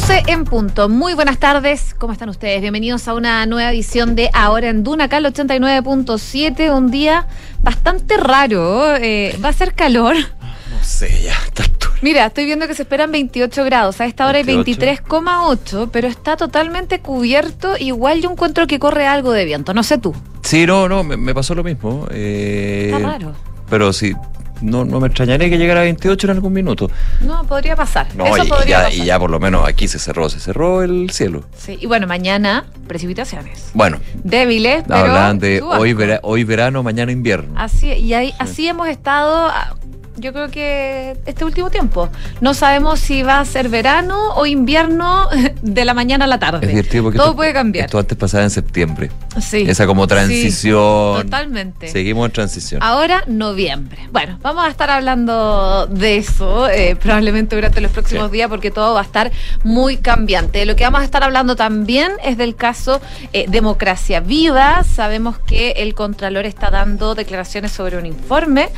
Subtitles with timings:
[0.00, 0.88] 12 en punto.
[0.88, 1.92] Muy buenas tardes.
[1.98, 2.60] ¿Cómo están ustedes?
[2.60, 6.72] Bienvenidos a una nueva edición de Ahora en Duna, acá el 89.7.
[6.72, 7.26] Un día
[7.62, 8.94] bastante raro.
[8.96, 10.14] eh, va a ser calor.
[10.14, 11.64] No sé, ya está.
[12.00, 14.00] Mira, estoy viendo que se esperan 28 grados.
[14.00, 14.80] A esta hora hay 28.
[15.08, 17.76] 23,8, pero está totalmente cubierto.
[17.76, 19.74] Igual yo encuentro que corre algo de viento.
[19.74, 20.14] No sé tú.
[20.42, 22.06] Sí, no, no, me, me pasó lo mismo.
[22.12, 23.32] eh, Está raro.
[23.68, 24.14] Pero sí,
[24.60, 26.90] no, no me extrañaría que llegara a 28 en algún minuto.
[27.20, 28.06] No, podría pasar.
[28.14, 28.94] No, Eso y, podría ya, pasar.
[28.94, 31.44] y ya por lo menos aquí se cerró, se cerró el cielo.
[31.56, 33.70] Sí, y bueno, mañana precipitaciones.
[33.74, 34.96] Bueno, Débiles, pero.
[35.00, 37.54] hablan de hoy, vera- hoy verano, mañana invierno.
[37.56, 39.74] Así, y ahí, así hemos estado, ah,
[40.18, 42.08] yo creo que este último tiempo.
[42.40, 45.28] No sabemos si va a ser verano o invierno
[45.62, 46.60] de la mañana a la tarde.
[46.66, 47.86] es divertido porque Todo esto, puede cambiar.
[47.86, 49.10] esto antes pasaba en septiembre.
[49.40, 49.64] sí.
[49.68, 51.22] Esa como Sí, transición.
[51.24, 51.88] totalmente.
[51.88, 52.82] Seguimos en transición.
[52.82, 54.08] Ahora, noviembre.
[54.12, 58.32] Bueno, vamos a estar hablando de eso eh, probablemente durante los próximos Sí.
[58.32, 59.30] días porque todo va a estar
[59.64, 60.64] muy cambiante.
[60.66, 63.00] Lo que vamos a estar hablando también es del caso
[63.32, 64.82] eh, Democracia Viva.
[64.84, 68.68] Sabemos que el Contralor está dando declaraciones sobre un informe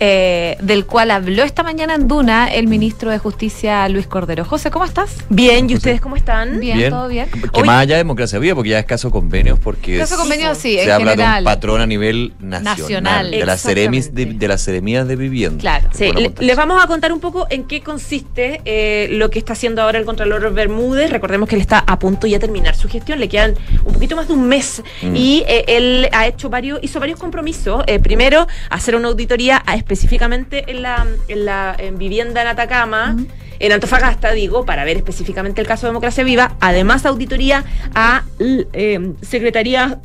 [0.00, 4.44] eh, del cual habló esta mañana en Duna el ministro de Justicia Luis Cordero.
[4.44, 5.16] José, ¿cómo estás?
[5.28, 6.58] Bien, ¿y ustedes cómo están?
[6.58, 7.28] Bien, todo bien.
[7.30, 10.20] Que Hoy- más allá de democracia viva, porque ya es caso convenios, porque Caso es-
[10.20, 11.38] convenio, sí, se en habla de general.
[11.40, 15.60] un patrón a nivel nacional, Nacional, de las seremis de, de las seremías de vivienda.
[15.60, 15.88] Claro.
[15.92, 19.52] Sí, le- les vamos a contar un poco en qué consiste eh, lo que está
[19.52, 21.10] haciendo ahora el Contralor Bermúdez.
[21.10, 24.16] Recordemos que él está a punto ya de terminar su gestión, le quedan un poquito
[24.16, 25.16] más de un mes Mm.
[25.16, 27.84] y eh, él ha hecho varios, hizo varios compromisos.
[27.86, 33.16] Eh, primero, hacer una auditoría a- específicamente en la, en la en vivienda en Atacama.
[33.60, 36.54] En Antofagasta, digo, para ver específicamente el caso de Democracia Viva.
[36.60, 39.96] Además, auditoría a eh, secretarías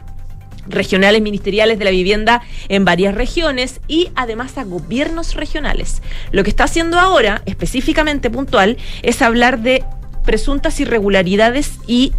[0.66, 6.00] regionales ministeriales de la vivienda en varias regiones y además a gobiernos regionales.
[6.32, 9.84] Lo que está haciendo ahora, específicamente puntual, es hablar de
[10.24, 12.12] presuntas irregularidades y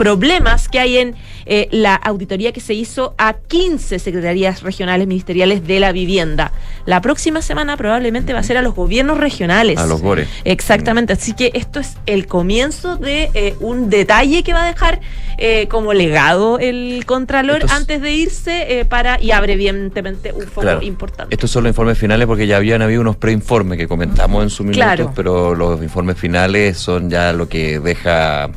[0.00, 5.66] problemas que hay en eh, la auditoría que se hizo a 15 secretarías regionales ministeriales
[5.66, 6.52] de la vivienda.
[6.86, 9.76] La próxima semana probablemente va a ser a los gobiernos regionales.
[9.76, 10.26] A los GORE.
[10.44, 15.00] Exactamente, así que esto es el comienzo de eh, un detalle que va a dejar
[15.36, 20.82] eh, como legado el Contralor antes de irse para, y abre evidentemente un foco Claro.
[20.82, 21.34] importante.
[21.34, 24.62] Estos son los informes finales porque ya habían habido unos preinformes que comentamos en su
[24.64, 25.12] minuto, Claro.
[25.14, 28.48] pero los informes finales son ya lo que deja...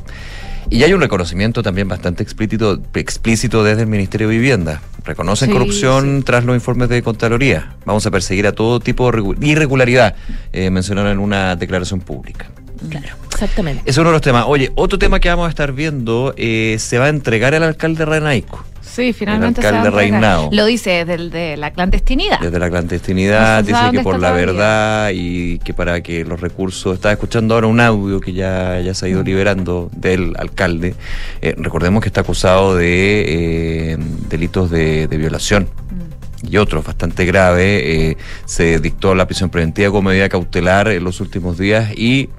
[0.73, 4.81] Y hay un reconocimiento también bastante explícito, explícito desde el Ministerio de Vivienda.
[5.05, 7.75] Reconocen Sí, corrupción tras los informes de Contraloría.
[7.85, 10.15] Vamos a perseguir a todo tipo de regu- irregularidad,
[10.51, 12.49] eh, mencionaron en una declaración pública.
[12.89, 13.83] Claro, exactamente.
[13.85, 14.45] Es uno de los temas.
[14.47, 18.03] Oye, otro tema que vamos a estar viendo, eh, se va a entregar al alcalde
[18.05, 18.65] Renaico.
[18.93, 20.21] Sí, finalmente El alcalde se va a entregar.
[20.21, 20.49] Reinao.
[20.51, 22.39] Lo dice desde de la clandestinidad.
[22.39, 26.39] Desde la No clandestinidad, se dice que por la verdad y que para que los
[26.41, 26.93] recursos.
[26.93, 29.25] Estaba escuchando ahora un audio que ya, ya se ha ido Mm.
[29.25, 30.93] liberando del alcalde.
[31.41, 33.97] Eh, recordemos que está acusado de eh,
[34.29, 36.47] delitos de, de violación Mm.
[36.53, 37.81] y otros bastante graves.
[37.83, 42.29] Eh, se dictó la prisión preventiva como medida cautelar en los últimos días y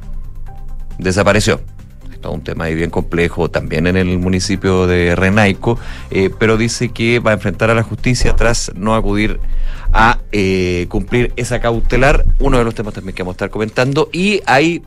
[0.98, 1.60] desapareció.
[2.30, 5.78] Un tema ahí bien complejo también en el municipio de Renaico,
[6.10, 9.40] eh, pero dice que va a enfrentar a la justicia tras no acudir
[9.92, 12.24] a eh, cumplir esa cautelar.
[12.38, 14.08] Uno de los temas también que vamos a estar comentando.
[14.12, 14.82] Y hay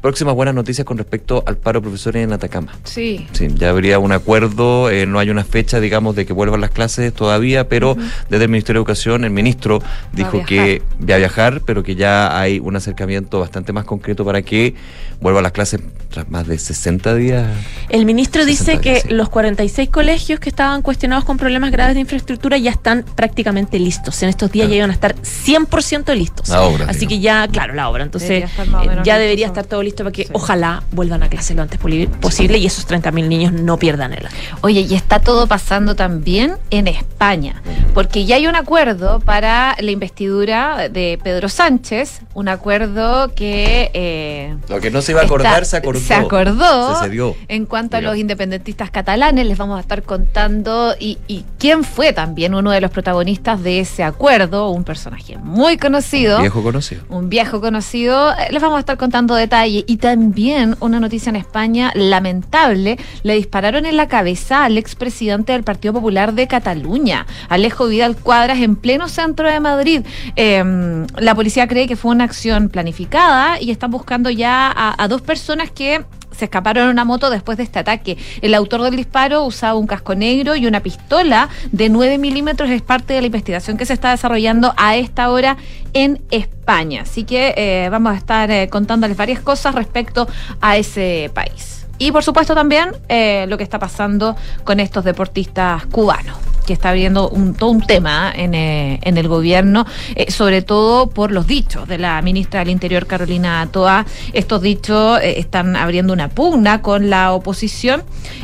[0.00, 2.72] próximas buenas noticias con respecto al paro de profesores en Atacama.
[2.84, 3.26] Sí.
[3.32, 6.70] Sí, ya habría un acuerdo, eh, no hay una fecha, digamos, de que vuelvan las
[6.70, 7.96] clases todavía, pero
[8.28, 9.80] desde el Ministerio de Educación, el ministro
[10.12, 14.42] dijo que va a viajar, pero que ya hay un acercamiento bastante más concreto para
[14.42, 14.74] que
[15.20, 17.46] vuelvan las clases tras más de 60 días.
[17.88, 19.14] El ministro 60 dice que días, sí.
[19.14, 24.22] los 46 colegios que estaban cuestionados con problemas graves de infraestructura ya están prácticamente listos.
[24.22, 24.70] En estos días Claro.
[24.72, 26.48] ya iban a estar 100% listos.
[26.48, 27.10] La obra, Así digo.
[27.10, 28.04] que ya, claro, la obra.
[28.04, 30.30] Entonces, Debería eh, ya debería estar todo listo para que Sí.
[30.32, 31.78] ojalá vuelvan a clase lo antes
[32.20, 34.36] posible y esos 30.000 niños no pierdan el año.
[34.60, 37.62] Oye, y está todo pasando también en España,
[37.94, 43.90] porque ya hay un acuerdo para la investidura de Pedro Sánchez, un acuerdo que...
[43.94, 46.00] eh, Lo que no se iba a acordar, está- se acordó.
[46.00, 46.96] Se acordó.
[46.96, 47.34] Se cedió.
[47.48, 52.12] En cuanto a los independentistas catalanes, les vamos a estar contando y, y quién fue
[52.12, 56.40] también uno de los protagonistas de ese acuerdo, un personaje muy conocido.
[56.40, 57.02] Viejo conocido.
[57.08, 58.32] un viejo conocido.
[58.50, 59.84] Les vamos a estar contando detalles.
[59.86, 62.98] Y también una noticia en España lamentable.
[63.22, 68.58] Le dispararon en la cabeza al expresidente del Partido Popular de Cataluña, Alejo Vidal Cuadras,
[68.58, 70.02] en pleno centro de Madrid.
[70.36, 75.22] Eh, la policía cree que fue una acción planificada y están buscando ya a, dos
[75.22, 78.16] personas que se escaparon en una moto después de este ataque.
[78.42, 82.70] El autor del disparo usaba un casco negro y una pistola de 9 milímetros.
[82.70, 85.56] Es parte de la investigación que se está desarrollando a esta hora
[85.94, 87.02] en España.
[87.02, 90.28] Así que eh, vamos a estar eh, contándoles varias cosas respecto
[90.60, 91.86] a ese país.
[91.98, 96.36] Y por supuesto también eh, lo que está pasando con estos deportistas cubanos
[96.68, 101.32] que está abriendo todo un tema en, eh, en el gobierno, eh, sobre todo por
[101.32, 104.04] los dichos de la ministra del Interior, Carolina Toa.
[104.34, 108.02] Estos dichos están abriendo una pugna con la oposición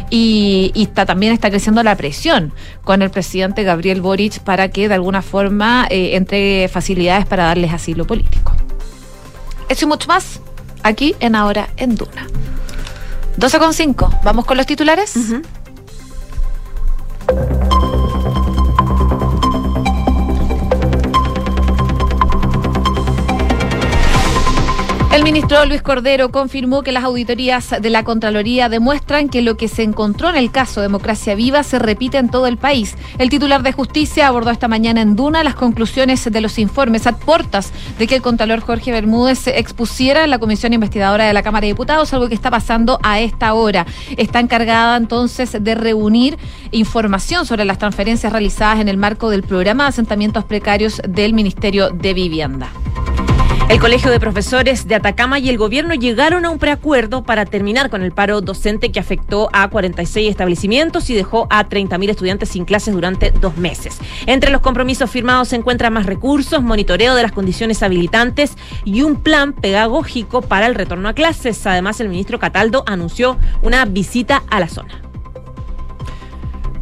[0.09, 4.89] y, y está, también está creciendo la presión con el presidente Gabriel Boric para que
[4.89, 8.53] de alguna forma entregue facilidades para darles asilo político.
[9.69, 10.41] Eso y mucho más
[10.83, 12.27] aquí en Ahora en Duna.
[13.37, 14.21] 12,5.
[14.23, 15.15] ¿Vamos con los titulares?
[25.15, 29.69] El ministro Luis Cordero confirmó que las auditorías de la Contraloría demuestran que lo que
[29.69, 32.97] se encontró en el caso Democracia Viva se repite en todo el país.
[33.19, 37.17] El titular de Justicia abordó esta mañana en Duna las conclusiones de los informes a
[37.17, 41.45] portas de que el Contralor Jorge Bermúdez se expusiera en la Comisión Investigadora de la
[41.45, 43.87] Cámara de Diputados, algo que está pasando a esta hora.
[44.17, 46.39] Está encargada entonces de reunir
[46.73, 51.91] información sobre las transferencias realizadas en el marco del programa de asentamientos precarios del Ministerio
[51.91, 52.73] de Vivienda.
[53.71, 57.89] El Colegio de Profesores de Atacama y el gobierno llegaron a un preacuerdo para terminar
[57.89, 62.67] con el paro docente que afectó a 46 establecimientos y dejó a 30.000 estudiantes sin
[62.67, 63.99] clases durante dos meses.
[64.27, 68.53] Entre los compromisos firmados se encuentran más recursos, monitoreo de las condiciones habilitantes
[68.85, 71.67] y un plan pedagógico para el retorno a clases.
[71.67, 75.01] Además, el ministro Cataldo anunció una visita a la zona.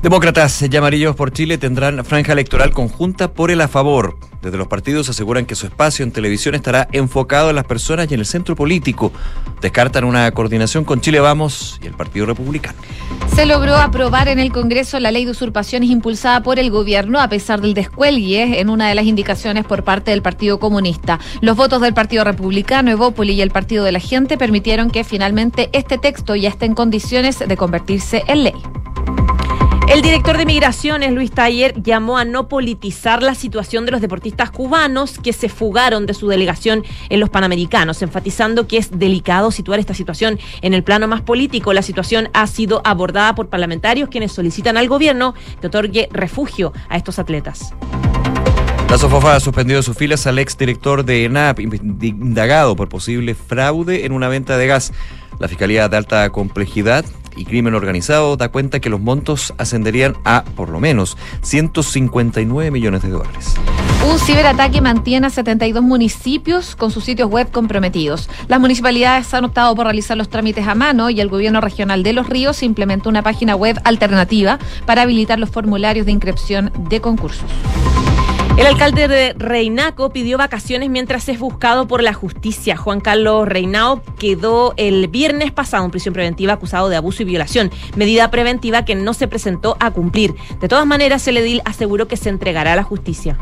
[0.03, 4.19] Demócratas y amarillos por Chile tendrán franja electoral conjunta por el a favor.
[4.43, 8.15] Desde los partidos aseguran que su espacio en televisión estará enfocado en las personas y
[8.15, 9.13] en el centro político.
[9.61, 12.77] Descartan una coordinación con Chile Vamos y el Partido Republicano.
[13.37, 17.29] Se logró aprobar en el Congreso la ley de usurpaciones impulsada por el gobierno a
[17.29, 21.21] pesar del descuelgue en una de las indicaciones por parte del Partido Comunista.
[21.43, 25.71] Los votos del Partido Republicano, Evópoli y el Partido de la Gente permitieron que finalmente
[25.73, 28.55] este texto ya esté en condiciones de convertirse en ley.
[29.93, 34.51] El director de Migraciones, Luis Taller, llamó a no politizar la situación de los deportistas
[34.51, 39.81] cubanos que se fugaron de su delegación en los Panamericanos, enfatizando que es delicado situar
[39.81, 41.75] esta situación en el plano más político.
[41.75, 46.97] La situación ha sido abordada por parlamentarios quienes solicitan al gobierno que otorgue refugio a
[46.97, 47.75] estos atletas.
[48.89, 54.13] La Sofofa ha suspendido sus filas al exdirector de ENAP, indagado por posible fraude en
[54.13, 54.91] una venta de gas.
[55.39, 57.05] La Fiscalía de Alta Complejidad
[57.37, 63.03] y Crimen Organizado da cuenta que los montos ascenderían a, por lo menos, 159 millones
[63.03, 63.55] de dólares.
[64.09, 68.29] Un ciberataque mantiene a 72 municipios con sus sitios web comprometidos.
[68.49, 72.13] Las municipalidades han optado por realizar los trámites a mano y el gobierno regional de
[72.13, 77.49] Los Ríos implementó una página web alternativa para habilitar los formularios de inscripción de concursos.
[78.57, 82.77] El alcalde de Reinaco pidió vacaciones mientras es buscado por la justicia.
[82.77, 87.71] Juan Carlos Reinao quedó el viernes pasado en prisión preventiva acusado de abuso y violación,
[87.97, 90.35] medida preventiva que no se presentó a cumplir.
[90.61, 93.39] De todas maneras, el edil aseguró que se entregará a la justicia.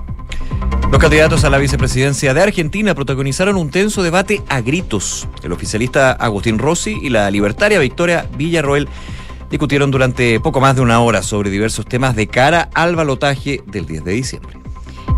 [0.93, 5.27] Los candidatos a la vicepresidencia de Argentina protagonizaron un tenso debate a gritos.
[5.43, 8.89] El oficialista Agustín Rossi y la libertaria Victoria Villarroel
[9.51, 13.87] discutieron durante poco más de una hora sobre diversos temas de cara al balotaje del
[13.87, 14.60] 10 de diciembre.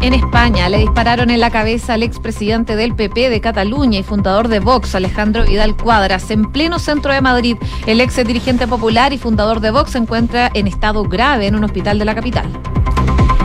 [0.03, 4.49] En España le dispararon en la cabeza al expresidente del PP de Cataluña y fundador
[4.49, 7.57] de Vox, Alejandro Vidal Cuadras, en pleno centro de Madrid.
[7.87, 11.63] El ex dirigente popular y fundador de Vox se encuentra en estado grave en un
[11.63, 12.51] hospital de la capital.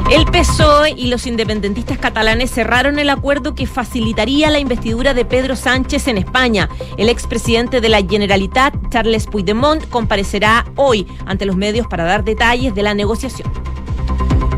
[0.10, 5.56] El PSOE y los independentistas catalanes cerraron el acuerdo que facilitaría la investidura de Pedro
[5.56, 6.70] Sánchez en España.
[6.98, 12.74] El expresidente de la Generalitat, Charles Puigdemont, comparecerá hoy ante los medios para dar detalles
[12.74, 13.52] de la negociación.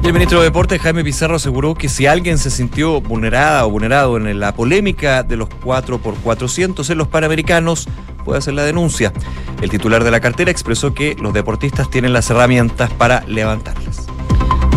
[0.09, 4.17] El ministro de Deportes, Jaime Pizarro, aseguró que si alguien se sintió vulnerada o vulnerado
[4.17, 7.87] en la polémica de los 4 por 400 en los Panamericanos,
[8.25, 9.13] puede hacer la denuncia.
[9.61, 14.07] El titular de la cartera expresó que los deportistas tienen las herramientas para levantarlas.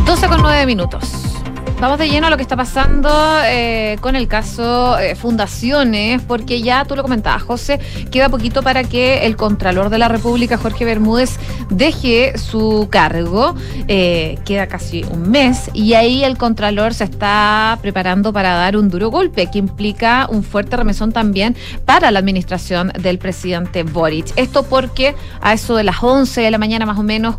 [0.04, 1.41] 12 con 9 minutos.
[1.82, 3.10] Vamos de lleno a lo que está pasando
[3.44, 7.80] eh, con el caso eh, Fundaciones, porque ya tú lo comentabas, José,
[8.12, 13.56] queda poquito para que el Contralor de la República, Jorge Bermúdez, deje su cargo.
[13.88, 18.88] Eh, queda casi un mes y ahí el Contralor se está preparando para dar un
[18.88, 24.32] duro golpe que implica un fuerte remesón también para la administración del presidente Boric.
[24.36, 27.34] Esto porque a eso de las 11 de la mañana más o menos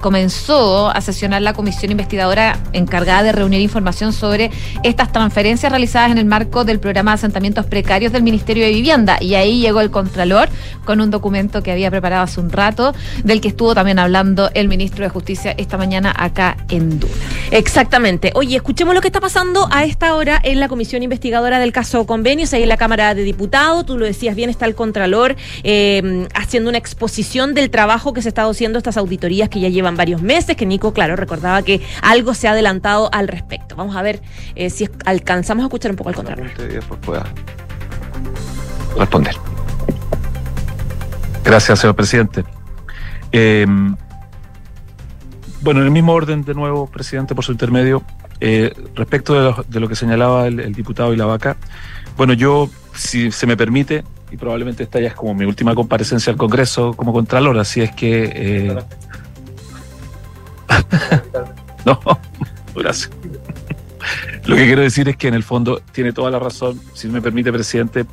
[0.00, 4.50] comenzó a sesionar la comisión investigadora encargada de reunir información sobre
[4.82, 9.18] estas transferencias realizadas en el marco del programa de asentamientos precarios del Ministerio de Vivienda.
[9.20, 10.48] Y ahí llegó el Contralor
[10.84, 14.68] con un documento que había preparado hace un rato, del que estuvo también hablando el
[14.68, 17.12] ministro de Justicia esta mañana acá en Duna.
[17.50, 18.32] Exactamente.
[18.34, 22.06] Oye, escuchemos lo que está pasando a esta hora en la comisión investigadora del caso
[22.06, 23.86] Convenios, ahí en la Cámara de Diputados.
[23.86, 28.28] Tú lo decías bien, está el Contralor eh, haciendo una exposición del trabajo que se
[28.28, 31.80] ha estado haciendo estas auditorías que ya llevan varios meses, que Nico, claro, recordaba que
[32.00, 33.76] algo se ha adelantado al respecto.
[33.76, 34.20] Vamos a ver
[34.54, 36.50] eh, si alcanzamos a escuchar un poco al Contralor.
[37.00, 37.24] pueda
[38.98, 39.34] responder.
[41.44, 42.44] Gracias, señor presidente.
[43.32, 43.66] Eh,
[45.62, 48.02] bueno, en el mismo orden, de nuevo, presidente, por su intermedio,
[48.40, 51.56] eh, respecto de lo, que señalaba el, diputado y la vaca,
[52.16, 56.32] bueno, yo, si se me permite, y probablemente esta ya es como mi última comparecencia
[56.32, 58.82] al Congreso como Contralor, así es que...
[61.84, 61.98] No,
[62.74, 63.10] gracias.
[64.46, 67.22] Lo que quiero decir es que en el fondo tiene toda la razón, si me
[67.22, 68.04] permite, presidente,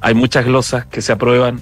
[0.00, 1.60] hay muchas glosas que se aprueban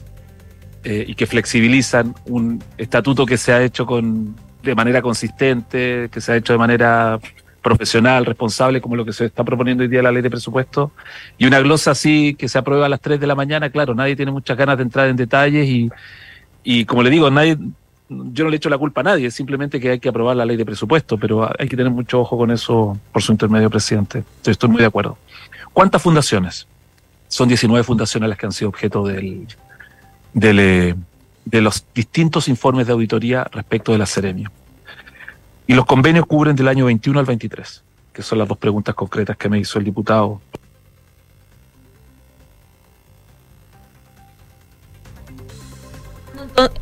[0.85, 6.21] eh, y que flexibilizan un estatuto que se ha hecho con, de manera consistente, que
[6.21, 7.19] se ha hecho de manera
[7.63, 10.93] profesional, responsable, como lo que se está proponiendo hoy día la ley de presupuesto,
[11.39, 14.15] y una glosa así que se aprueba a las 3 de la mañana, claro, nadie
[14.15, 15.91] tiene muchas ganas de entrar en detalles y,
[16.63, 17.57] y como le digo, nadie,
[18.09, 20.57] yo no le echo la culpa a nadie, simplemente que hay que aprobar la ley
[20.57, 24.25] de presupuesto, pero hay que tener mucho ojo con eso por su intermedio, presidente.
[24.45, 25.17] estoy muy de acuerdo.
[25.73, 26.67] ¿Cuántas fundaciones?
[27.29, 29.47] Son 19 fundaciones las que han sido objeto del,
[30.41, 30.95] eh,
[31.45, 34.53] de los distintos informes de auditoría respecto de la Seremio.
[35.67, 37.83] Y los convenios cubren del año 21 al 23,
[38.13, 40.43] que son las dos preguntas concretas que me hizo el diputado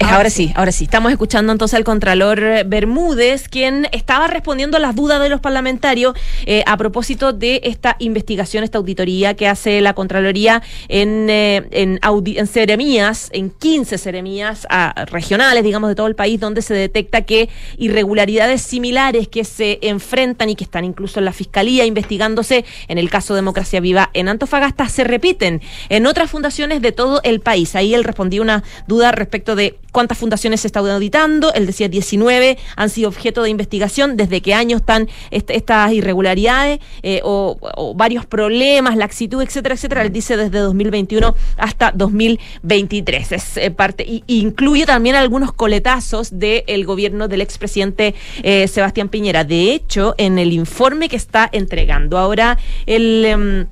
[0.00, 0.84] Ahora sí, ahora sí.
[0.84, 6.14] Estamos escuchando entonces al Contralor Bermúdez, quien estaba respondiendo a las dudas de los parlamentarios
[6.44, 12.00] eh, a propósito de esta investigación, esta auditoría que hace la Contraloría en, eh, en,
[12.02, 17.22] en seremías, en 15 seremías ah, regionales, digamos, de todo el país, donde se detecta
[17.22, 17.48] que
[17.78, 23.08] irregularidades similares que se enfrentan y que están incluso en la Fiscalía investigándose en el
[23.08, 27.74] caso Democracia Viva en Antofagasta se repiten en otras fundaciones de todo el país.
[27.74, 29.61] Ahí él respondió una duda respecto de
[29.92, 31.52] cuántas fundaciones se está auditando.
[31.54, 34.16] Él decía 19 han sido objeto de investigación.
[34.16, 40.02] ¿Desde qué año están estas irregularidades eh, o, varios problemas, laxitud, etcétera, etcétera?
[40.02, 43.32] Él dice desde 2021 hasta 2023.
[43.32, 49.44] Es eh, parte, y, incluye también algunos coletazos del gobierno del expresidente eh, Sebastián Piñera.
[49.44, 53.24] De hecho, en el informe que está entregando ahora el...
[53.24, 53.66] Em,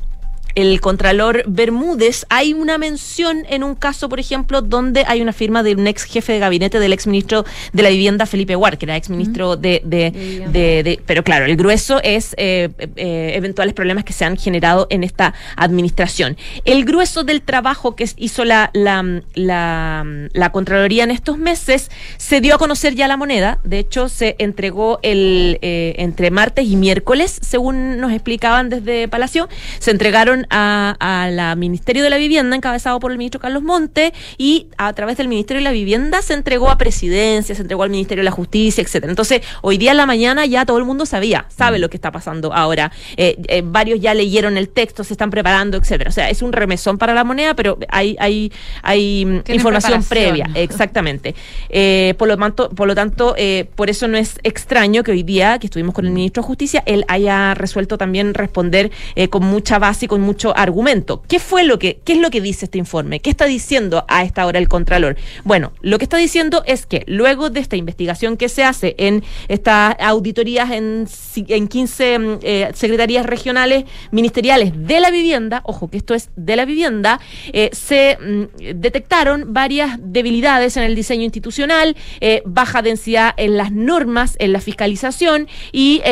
[0.54, 5.62] el Contralor Bermúdez, hay una mención en un caso, por ejemplo, donde hay una firma
[5.62, 8.86] de un ex jefe de gabinete del ex ministro de la Vivienda, Felipe Guar, que
[8.86, 14.12] era ex ministro de, de, Pero claro, el grueso es eh, eh, eventuales problemas que
[14.12, 16.36] se han generado en esta administración.
[16.64, 22.56] El grueso del trabajo que hizo la, la, la, Contraloría en estos meses se dio
[22.56, 23.60] a conocer ya la moneda.
[23.62, 29.48] De hecho, se entregó el eh, entre martes y miércoles, según nos explicaban desde Palacio,
[29.78, 34.68] se entregaron a, la Ministerio de la Vivienda, encabezado por el ministro Carlos Monte, y
[34.78, 38.22] a través del Ministerio de la Vivienda se entregó a Presidencia, se entregó al Ministerio
[38.22, 39.10] de la Justicia, etcétera.
[39.10, 41.80] Entonces, hoy día en la mañana ya todo el mundo sabía, sabe mm.
[41.80, 42.92] lo que está pasando ahora.
[43.16, 46.10] Eh, eh, varios ya leyeron el texto, se están preparando, etcétera.
[46.10, 50.50] O sea, es un remesón para la moneda, pero hay, hay, hay mm, información previa,
[50.54, 51.34] exactamente.
[51.68, 53.34] Eh, por lo tanto, por lo tanto,
[53.74, 56.82] por eso no es extraño que hoy día, que estuvimos con el ministro de Justicia,
[56.86, 58.90] él haya resuelto también responder
[59.28, 61.24] con mucha base y con mucho argumento.
[61.26, 63.18] ¿Qué fue lo que, qué es lo que dice este informe?
[63.18, 65.16] ¿Qué está diciendo a esta hora el Contralor?
[65.42, 69.24] Bueno, lo que está diciendo es que luego de esta investigación que se hace en
[69.48, 75.96] estas auditorías en, en 15 mm, eh, secretarías regionales ministeriales de la vivienda, ojo que
[75.96, 77.18] esto es de la vivienda,
[77.52, 83.72] eh, se mm, detectaron varias debilidades en el diseño institucional, eh, baja densidad en las
[83.72, 86.02] normas, en la fiscalización y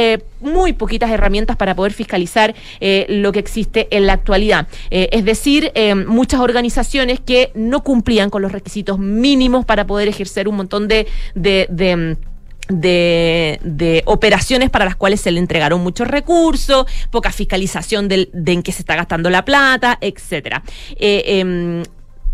[0.40, 2.54] muy poquitas herramientas para poder fiscalizar
[3.08, 4.66] lo que existe en la actualidad.
[4.90, 10.08] Eh, es decir, eh, muchas organizaciones que no cumplían con los requisitos mínimos para poder
[10.08, 11.68] ejercer un montón de, de,
[12.68, 18.72] de operaciones para las cuales se le entregaron muchos recursos, poca fiscalización de en qué
[18.72, 20.62] se está gastando la plata, etcétera.
[20.96, 21.82] Eh, em,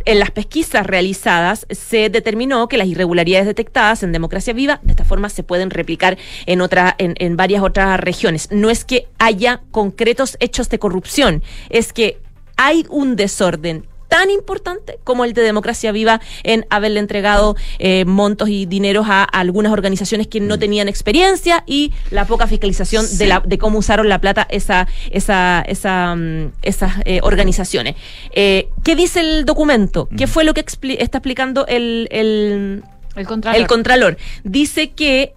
[0.04, 5.04] en las pesquisas realizadas se determinó que las irregularidades detectadas en Democracia Viva de esta
[5.04, 8.48] forma se pueden replicar en, otra, en, en varias otras regiones.
[8.50, 12.20] No es que haya concretos hechos de corrupción, es que
[12.56, 18.48] hay un desorden tan importante como el de Democracia Viva en haberle entregado eh, montos
[18.48, 23.40] y dineros a, algunas organizaciones que no tenían experiencia y la poca fiscalización de, la,
[23.40, 27.96] de cómo usaron la plata esa, esa, esa, mm, esas eh, organizaciones.
[28.32, 30.08] Eh, ¿Qué dice el documento?
[30.16, 32.84] ¿Qué fue lo que está explicando el, el,
[33.16, 33.60] el, contralor.
[33.60, 34.16] el Contralor?
[34.44, 35.34] Dice que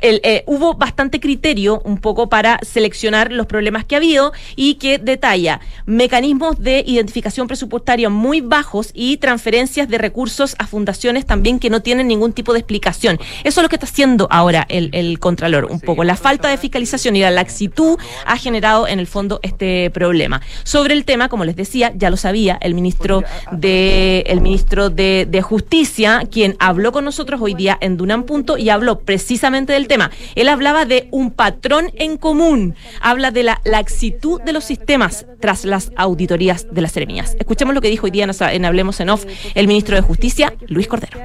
[0.00, 4.98] eh, hubo bastante criterio un poco para seleccionar los problemas que ha habido y que
[4.98, 11.70] detalla mecanismos de identificación presupuestaria muy bajos y transferencias de recursos a fundaciones también que
[11.70, 13.18] no tienen ningún tipo de explicación.
[13.44, 16.04] Eso es lo que está haciendo ahora el, el Contralor, un poco.
[16.04, 20.40] La falta de fiscalización y la laxitud ha generado en el fondo este problema.
[20.64, 23.22] Sobre el tema, como les decía, ya lo sabía el ministro
[23.52, 28.58] de, el ministro de, de Justicia, quien habló con nosotros hoy día en Dunan Punto
[28.58, 30.10] y habló precisamente del tema.
[30.34, 35.64] Él hablaba de un patrón en común, habla de la laxitud de los sistemas tras
[35.64, 37.36] las auditorías de las seremías.
[37.38, 40.88] Escuchemos lo que dijo hoy día en Hablemos en Off el ministro de Justicia, Luis
[40.88, 41.18] Cordero.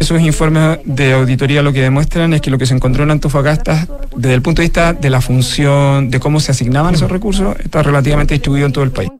[0.00, 3.86] Esos informes de auditoría lo que demuestran es que lo que se encontró en Antofagasta,
[4.16, 7.82] desde el punto de vista de la función, de cómo se asignaban esos recursos, está
[7.82, 9.10] relativamente distribuido en todo el país.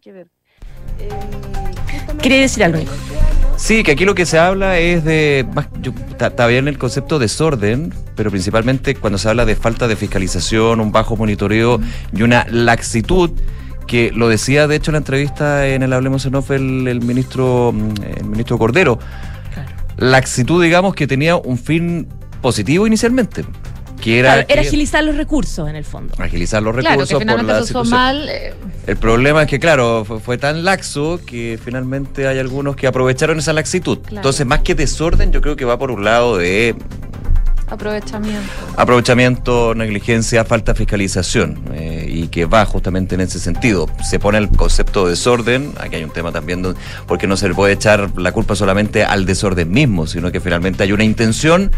[2.20, 2.92] ¿Quiere decir algo, Nico?
[3.56, 5.46] Sí, que aquí lo que se habla es de.
[6.20, 10.80] Está bien el concepto de desorden, pero principalmente cuando se habla de falta de fiscalización,
[10.80, 11.80] un bajo monitoreo
[12.12, 13.30] y una laxitud
[13.86, 17.72] que lo decía de hecho en la entrevista en el Hablemos en Off el, ministro
[17.72, 18.98] mm, el ministro Cordero.
[19.96, 22.08] Laxitud, digamos, que tenía un fin
[22.42, 23.44] positivo inicialmente
[24.12, 26.14] era, agilizar los recursos en el fondo.
[26.18, 27.08] Agilizar los recursos.
[27.08, 28.28] Claro, que finalmente se usó mal.
[28.28, 28.54] Eh.
[28.86, 33.52] El problema es que, claro, fue, tan laxo que finalmente hay algunos que aprovecharon esa
[33.52, 33.98] laxitud.
[34.10, 36.74] Entonces, más que desorden, yo creo que va por un lado de
[37.74, 38.52] Aprovechamiento.
[38.76, 43.88] Aprovechamiento, negligencia, falta de fiscalización eh, y que va justamente en ese sentido.
[44.02, 46.62] Se pone el concepto de desorden, aquí hay un tema también
[47.06, 50.82] porque no se le puede echar la culpa solamente al desorden mismo, sino que finalmente
[50.82, 51.70] hay una intención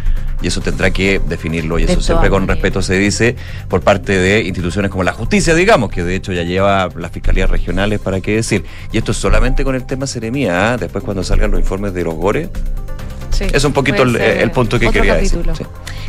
[0.42, 3.36] y eso tendrá que definirlo y eso siempre con respeto se dice
[3.68, 7.48] por parte de instituciones como la justicia, digamos, que de hecho ya lleva las fiscalías
[7.48, 8.64] regionales para qué decir.
[8.92, 10.76] Y esto es solamente con el tema Seremía, ¿ah?
[10.76, 12.50] después cuando salgan los informes de los GORE
[13.40, 15.42] es un poquito el, punto que quería decir.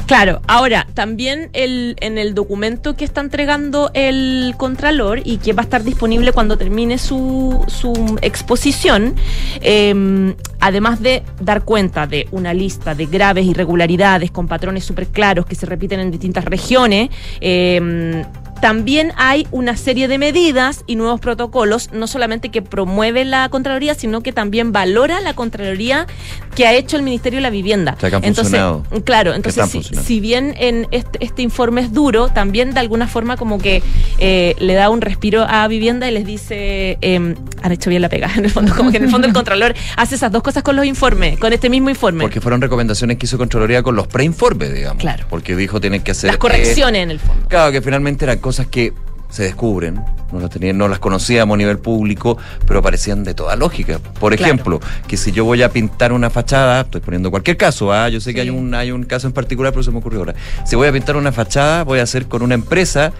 [0.07, 5.63] Claro, ahora, también el, en el documento que está entregando el Contralor y que va
[5.63, 9.15] a estar disponible cuando termine su, su exposición,
[9.59, 15.45] em, además de dar cuenta de una lista de graves irregularidades con patrones súper claros
[15.45, 17.09] que se repiten en distintas regiones,
[17.41, 18.23] eh,
[18.61, 23.95] también hay una serie de medidas y nuevos protocolos, no solamente que promueve la Contraloría,
[23.95, 26.07] sino que también valora la Contraloría
[26.55, 27.97] que ha hecho el Ministerio de la Vivienda.
[28.23, 28.59] entonces,
[29.03, 33.59] claro, entonces si, bien en este, este, informe es duro, también de alguna forma como
[33.59, 33.83] que
[34.17, 38.09] eh, le da un respiro a Vivienda y les dice, eh, han hecho bien la
[38.09, 40.63] pega, en el fondo, como que en el fondo el Contralor hace esas dos cosas
[40.63, 42.23] con los informes, con este mismo informe.
[42.23, 45.01] Porque fueron recomendaciones que hizo Contraloría con los preinformes, digamos.
[45.01, 45.25] Claro.
[45.29, 46.29] Porque dijo tienen que hacer...
[46.29, 47.47] Las correcciones en el fondo.
[47.47, 48.93] Claro, que finalmente eran cosas que
[49.29, 49.99] se descubren,
[50.31, 53.99] no las, tenían, no las conocíamos a nivel público, pero parecían de toda lógica.
[54.21, 58.07] Por ejemplo, que si yo voy a pintar una fachada, estoy poniendo cualquier caso, ¿ah?
[58.07, 60.35] yo sé que hay un, hay un caso en particular, pero se me ocurrió ahora.
[60.65, 63.11] Si voy a pintar una fachada, voy a hacer con una empresa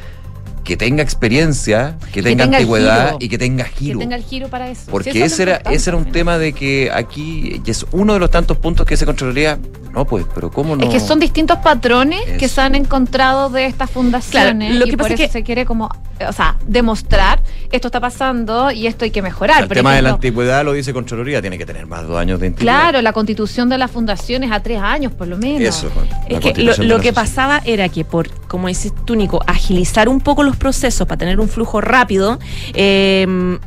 [0.67, 3.99] que tenga experiencia, que, tenga, antigüedad y que tenga giro.
[3.99, 4.91] Que tenga el giro para eso.
[4.91, 8.29] Porque ese, era, ese era un tema de que aquí, y es uno de los
[8.29, 9.57] tantos puntos que se controlaría,
[9.93, 10.83] no pues, pero ¿cómo no?
[10.83, 14.95] Es que son distintos patrones que se han encontrado de estas fundaciones lo que y
[14.97, 15.89] pasa por eso que se quiere como,
[16.27, 19.63] o sea, demostrar esto está pasando y esto hay que mejorar.
[19.63, 22.39] el tema de la antigüedad lo dice Contraloría, tiene que tener más de dos años
[22.41, 22.81] de antigüedad.
[22.81, 25.61] Claro, la constitución de las fundaciones a tres años por lo menos.
[25.61, 25.89] Eso,
[26.27, 30.19] es que lo, lo que pasaba era que por, como dices tú, Nico, agilizar un
[30.19, 32.39] poco los procesos para tener un flujo rápido,
[32.73, 33.57] eh,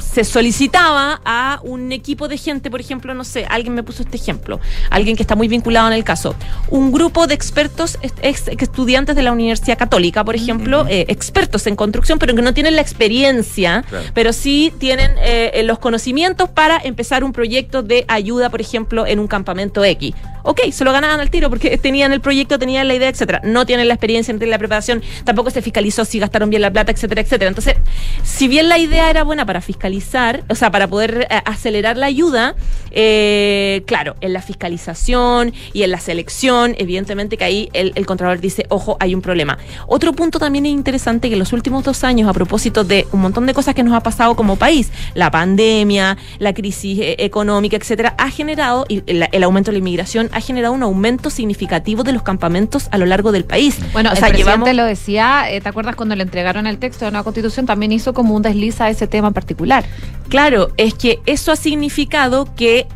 [0.00, 4.16] se solicitaba a un equipo de gente, por ejemplo, no sé, alguien me puso este
[4.16, 4.58] ejemplo,
[4.90, 6.34] alguien que está muy vinculado en el caso,
[6.68, 11.76] un grupo de expertos, ex, estudiantes de la Universidad Católica, por ejemplo, eh, expertos en
[11.76, 17.22] construcción, pero que no tienen la experiencia, pero sí tienen eh, los conocimientos para empezar
[17.22, 20.14] un proyecto de ayuda, por ejemplo, en un campamento X.
[20.42, 23.40] Ok, se lo ganaban al tiro porque tenían el proyecto, tenían la idea, etcétera.
[23.44, 26.92] No tienen la experiencia, no la preparación, tampoco se fiscalizó si gastaron bien la plata,
[26.92, 27.48] etcétera, etcétera.
[27.48, 27.74] Entonces,
[28.22, 32.06] si bien la idea era buena para fiscalizar, o sea, para poder eh, acelerar la
[32.06, 32.54] ayuda,
[32.90, 38.40] eh, claro, en la fiscalización y en la selección, evidentemente que ahí el, el Contralor
[38.40, 39.58] dice, ojo, hay un problema.
[39.86, 43.20] Otro punto también es interesante que en los últimos dos años, a propósito de un
[43.20, 47.76] montón de cosas que nos ha pasado como país, la pandemia, la crisis eh, económica,
[47.76, 52.22] etcétera, ha generado, el, aumento de la inmigración ha generado un aumento significativo de los
[52.22, 53.78] campamentos a lo largo del país.
[53.92, 56.78] Bueno, o el sea, presidente llevamos- lo decía, eh, ¿te acuerdas cuando le entregaron el
[56.78, 57.66] texto de la constitución?
[57.66, 59.84] También hizo como un desliz a ese tema en particular.
[60.28, 62.86] Claro, es que eso ha significado que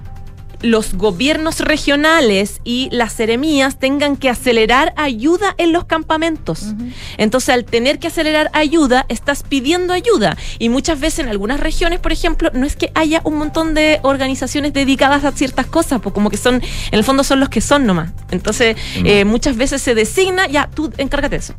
[0.64, 6.74] los gobiernos regionales y las seremías tengan que acelerar ayuda en los campamentos.
[7.18, 10.36] Entonces, al tener que acelerar ayuda, estás pidiendo ayuda.
[10.58, 14.00] Y muchas veces en algunas regiones, por ejemplo, no es que haya un montón de
[14.02, 16.62] organizaciones dedicadas a ciertas cosas, pues como que son, en
[16.98, 18.10] el fondo son los que son nomás.
[18.30, 19.06] Entonces, Mm.
[19.06, 21.54] eh, muchas veces se designa, ya, tú encárgate de eso.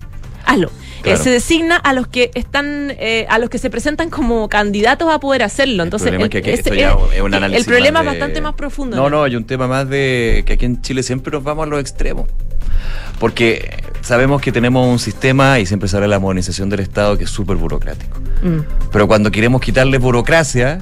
[0.46, 0.72] Hazlo.
[1.04, 5.14] Eh, se designa a los que están, eh, a los que se presentan como candidatos
[5.14, 5.84] a poder hacerlo.
[5.84, 8.42] Entonces, problema es que aquí ese- esto ya es un el análisis problema es bastante
[8.42, 8.98] más profundo.
[8.98, 11.70] No, no, hay un tema más de que aquí en Chile siempre nos vamos a
[11.70, 12.28] los extremos.
[13.20, 17.18] Porque sabemos que tenemos un sistema y siempre se habla de la modernización del Estado
[17.18, 18.18] que es súper burocrático.
[18.44, 18.60] Mm.
[18.92, 20.80] Pero cuando queremos quitarle burocracia,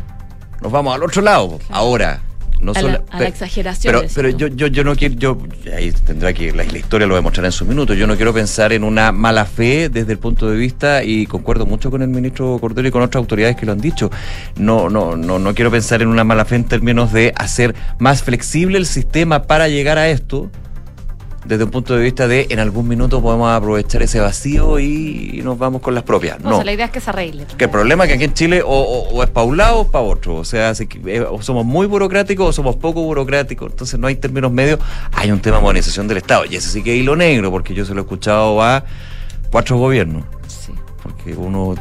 [0.61, 1.59] nos vamos al otro lado.
[1.69, 2.21] Ahora,
[2.63, 5.15] no A la- a la exageración, Pero, pero yo, yo, yo no quiero.
[5.15, 5.37] Yo,
[5.75, 6.51] ahí tendrá que.
[6.51, 7.93] La, la historia lo demostrará en su minuto.
[7.93, 11.65] Yo no quiero pensar en una mala fe desde el punto de vista, y concuerdo
[11.65, 14.09] mucho con el ministro Cordero y con otras autoridades que lo han dicho.
[14.57, 18.23] No, no, no, no quiero pensar en una mala fe en términos de hacer más
[18.23, 20.49] flexible el sistema para llegar a esto.
[21.45, 25.57] Desde un punto de vista de en algún minuto podemos aprovechar ese vacío y nos
[25.57, 26.37] vamos con las propias.
[26.43, 26.55] O No.
[26.55, 27.45] sea, la idea es que se arregle.
[27.57, 29.79] Que el problema es que aquí en Chile o, o- o es para un lado
[29.79, 30.35] o es para otro.
[30.35, 33.71] O sea, si eh, o somos muy burocráticos o somos poco burocráticos.
[33.71, 34.79] Entonces no hay términos medios.
[35.11, 36.45] Hay un tema de modernización del Estado.
[36.49, 38.85] Y ese sí que es hilo negro, porque yo se lo he escuchado a
[39.51, 40.23] cuatro gobiernos.
[41.03, 41.75] Porque uno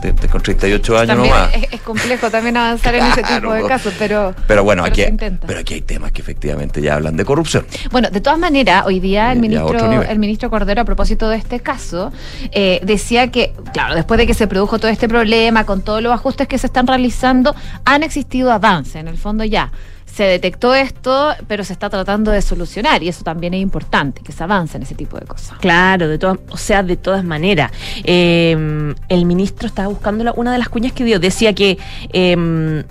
[0.00, 1.52] de- con 38 años También nomás.
[1.52, 5.02] es, es complejo también avanzar en ese tipo de casos, pero, Pero bueno, pero aquí,
[5.18, 7.66] se pero aquí hay temas que efectivamente ya hablan de corrupción.
[7.90, 11.58] Bueno, de todas maneras, hoy día el ministro, el ministro Cordero, a propósito de este
[11.58, 12.12] caso,
[12.52, 16.12] eh, decía que, claro, después de que se produjo todo este problema, con todos los
[16.12, 18.94] ajustes que se están realizando, han existido avances.
[18.96, 19.72] En el fondo ya
[20.12, 24.32] se detectó esto, pero se está tratando de solucionar y eso también es importante, que
[24.32, 25.58] se avance en ese tipo de cosas.
[25.58, 27.70] Claro, de todas, o sea, de todas maneras.
[28.04, 31.20] Eh, el ministro estaba buscando una de las cuñas que dio.
[31.20, 31.78] Decía que,
[32.12, 32.84] eh,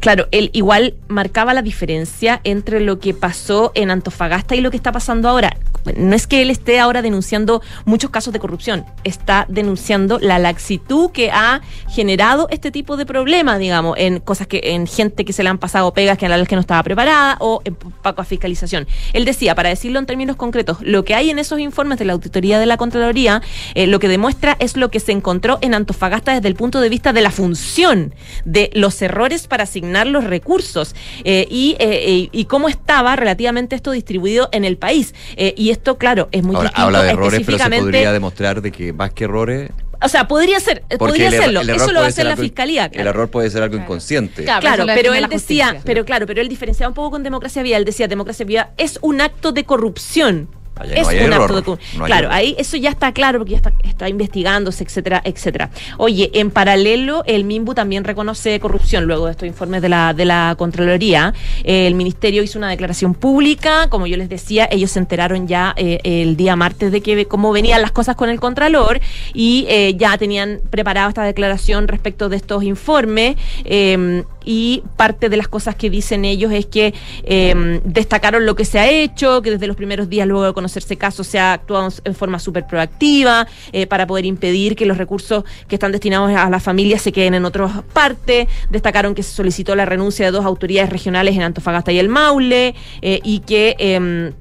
[0.00, 4.76] claro, él igual marcaba la diferencia entre lo que pasó en Antofagasta y lo que
[4.76, 5.56] está pasando ahora.
[5.96, 11.10] No es que él esté ahora denunciando muchos casos de corrupción, está denunciando la laxitud
[11.10, 15.42] que ha generado este tipo de problemas, digamos, en cosas que, en gente que se
[15.42, 18.24] le han pasado pegas que a la vez que no estaba preparada o en poca
[18.24, 18.86] fiscalización.
[19.12, 22.14] Él decía, para decirlo en términos concretos, lo que hay en esos informes de la
[22.14, 23.42] auditoría de la Contraloría,
[23.74, 26.88] eh, lo que demuestra es lo que se encontró en Antofagasta desde el punto de
[26.88, 30.94] vista de la función, de los errores para asignar los recursos
[31.24, 35.14] eh, y, eh, y cómo estaba relativamente esto distribuido en el país.
[35.36, 38.72] Y esto, claro, es muy Ahora, distinto habla de errores, pero se podría demostrar de
[38.72, 39.70] que más que errores.
[40.02, 42.32] O sea, podría ser, podría el el Eso lo va a puede hacer ser la
[42.32, 42.84] algo- fiscalía.
[42.86, 43.10] El claro.
[43.10, 43.84] error puede ser algo Claro.
[43.86, 44.44] inconsciente.
[44.44, 44.84] Claro.
[44.86, 45.82] Pero él decía, justicia.
[45.86, 47.76] pero claro, pero él diferenciaba un poco con democracia viva.
[47.78, 50.48] Él decía, democracia viva es un acto de corrupción.
[50.76, 52.32] Allá no es hay un error, acto de no hay claro, error.
[52.32, 55.70] ahí eso ya está claro porque ya está, está investigándose, etcétera, etcétera.
[55.98, 60.24] Oye, en paralelo, el MIMBU también reconoce corrupción luego de estos informes de la, de
[60.24, 61.34] la Contraloría.
[61.62, 65.74] Eh, el Ministerio hizo una declaración pública, como yo les decía, ellos se enteraron ya
[65.76, 69.00] eh, el día martes de que cómo venían las cosas con el Contralor
[69.32, 73.36] y eh, ya tenían preparada esta declaración respecto de estos informes.
[73.64, 78.64] eh, y parte de las cosas que dicen ellos es que eh, destacaron lo que
[78.64, 81.90] se ha hecho, que desde los primeros días luego de conocerse casos se ha actuado
[82.04, 86.48] en forma súper proactiva eh, para poder impedir que los recursos que están destinados a
[86.48, 88.48] las familias se queden en otras partes.
[88.70, 92.74] Destacaron que se solicitó la renuncia de dos autoridades regionales en Antofagasta y el Maule
[93.02, 94.32] eh, y que...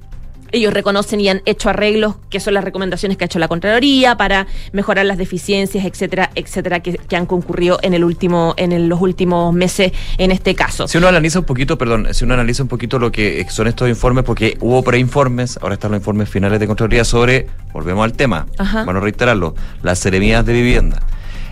[0.54, 4.16] ellos reconocen y han hecho arreglos, que son las recomendaciones que ha hecho la Contraloría
[4.16, 8.88] para mejorar las deficiencias, etcétera, etcétera, que, que han concurrido en el último, en el-
[8.88, 10.88] los últimos meses en este caso.
[10.88, 13.89] Si uno analiza un poquito, perdón, si uno analiza un poquito lo que son estos
[13.89, 18.46] informes, porque hubo preinformes, ahora están los informes finales de Contraloría sobre, volvemos al tema,
[18.58, 18.84] Ajá.
[18.86, 21.02] bueno reiterarlo, las seremías de vivienda.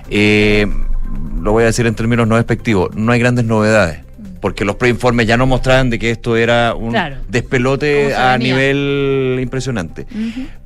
[0.09, 0.67] Eh,
[1.41, 3.99] lo voy a decir en términos no despectivos, no hay grandes novedades,
[4.41, 7.17] porque los preinformes ya no mostraban de que esto era un Claro.
[7.29, 10.07] despelote a nivel impresionante.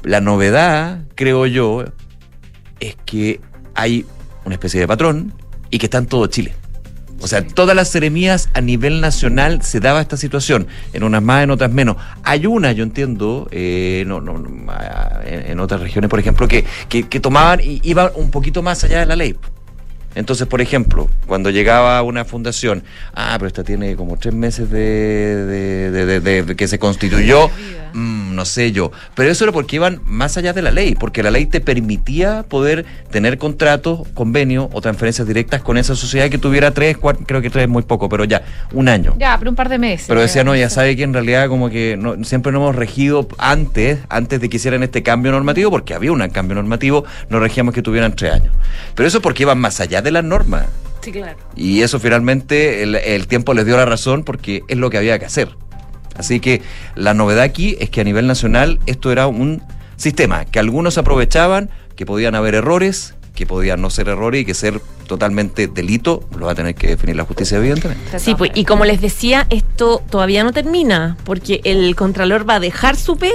[0.04, 1.84] La novedad, creo yo,
[2.80, 3.40] es que
[3.76, 4.06] hay
[4.46, 5.34] una especie de patrón
[5.70, 6.54] y que está en todo Chile.
[7.22, 11.44] O sea, todas las seremías a nivel nacional se daba esta situación, en unas más,
[11.44, 11.96] en otras menos.
[12.24, 14.48] Hay una, yo entiendo, eh, no, no, no,
[15.26, 18.84] en, en otras regiones, por ejemplo, que, que, que tomaban y iban un poquito más
[18.84, 19.36] allá de la ley.
[20.16, 24.80] Entonces, por ejemplo, cuando llegaba una fundación, ah, pero esta tiene como tres meses de,
[25.46, 27.50] de- de- de- de- de que se constituyó,
[27.98, 28.92] Mm, no sé yo.
[29.16, 32.44] Pero eso era porque iban más allá de la ley, porque la ley te permitía
[32.44, 37.42] poder tener contratos, convenios o transferencias directas con esa sociedad que tuviera tres, cuatro, creo
[37.42, 38.42] que tres es muy poco, pero ya,
[38.74, 39.16] un año.
[39.18, 40.08] Ya, pero un par de meses.
[40.10, 43.30] Pero decía, no, ya sabe que en realidad como que no- siempre nos hemos regido
[43.38, 47.74] antes, antes de que hicieran este cambio normativo, porque había un cambio normativo, nos regíamos
[47.74, 48.54] que tuvieran tres años.
[48.94, 50.68] Pero eso porque iban más allá de las normas.
[51.02, 51.38] Sí, claro.
[51.56, 55.20] Y eso finalmente el, el tiempo les dio la razón porque es lo que había
[55.20, 55.50] que hacer.
[56.16, 56.62] Así que
[56.96, 59.62] la novedad aquí es que a nivel nacional esto era un
[59.98, 64.54] sistema que algunos aprovechaban, que podían haber errores, que podían no ser errores y que
[64.54, 68.18] ser totalmente delito, lo va a tener que definir la justicia evidentemente.
[68.18, 72.60] Sí, pues, y como les decía, esto todavía no termina, porque el Contralor va a
[72.60, 73.34] dejar su pega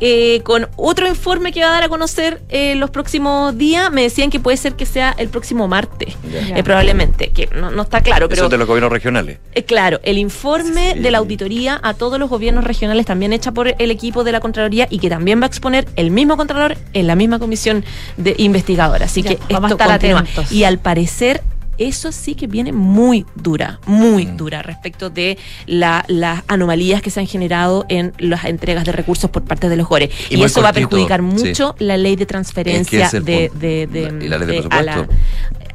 [0.00, 3.90] eh, con otro informe que va a dar a conocer eh, los próximos días.
[3.90, 6.58] Me decían que puede ser que sea el próximo martes, Ya.
[6.58, 9.38] eh, probablemente, que no, no está claro, pero Eso de los gobiernos regionales.
[9.54, 10.98] eh, claro, el informe Sí.
[11.00, 14.40] de la auditoría a todos los gobiernos regionales también hecha por el equipo de la
[14.40, 17.84] Contraloría y que también va a exponer el mismo Contralor en la misma comisión
[18.18, 19.06] de investigadora.
[19.06, 20.20] Así que vamos a esto estar continúa.
[20.20, 20.52] atentos.
[20.52, 21.42] Y al parecer
[21.78, 24.36] eso sí que viene muy dura, muy Mm.
[24.38, 29.28] dura respecto de la- las anomalías que se han generado en las entregas de recursos
[29.28, 30.08] por parte de los GORE.
[30.30, 31.26] Y eso va a perjudicar sí.
[31.48, 33.58] mucho la ley de Es transferencia que es el de, punto.
[33.66, 35.14] de, de- Y la ley de de- a la- presupuesto.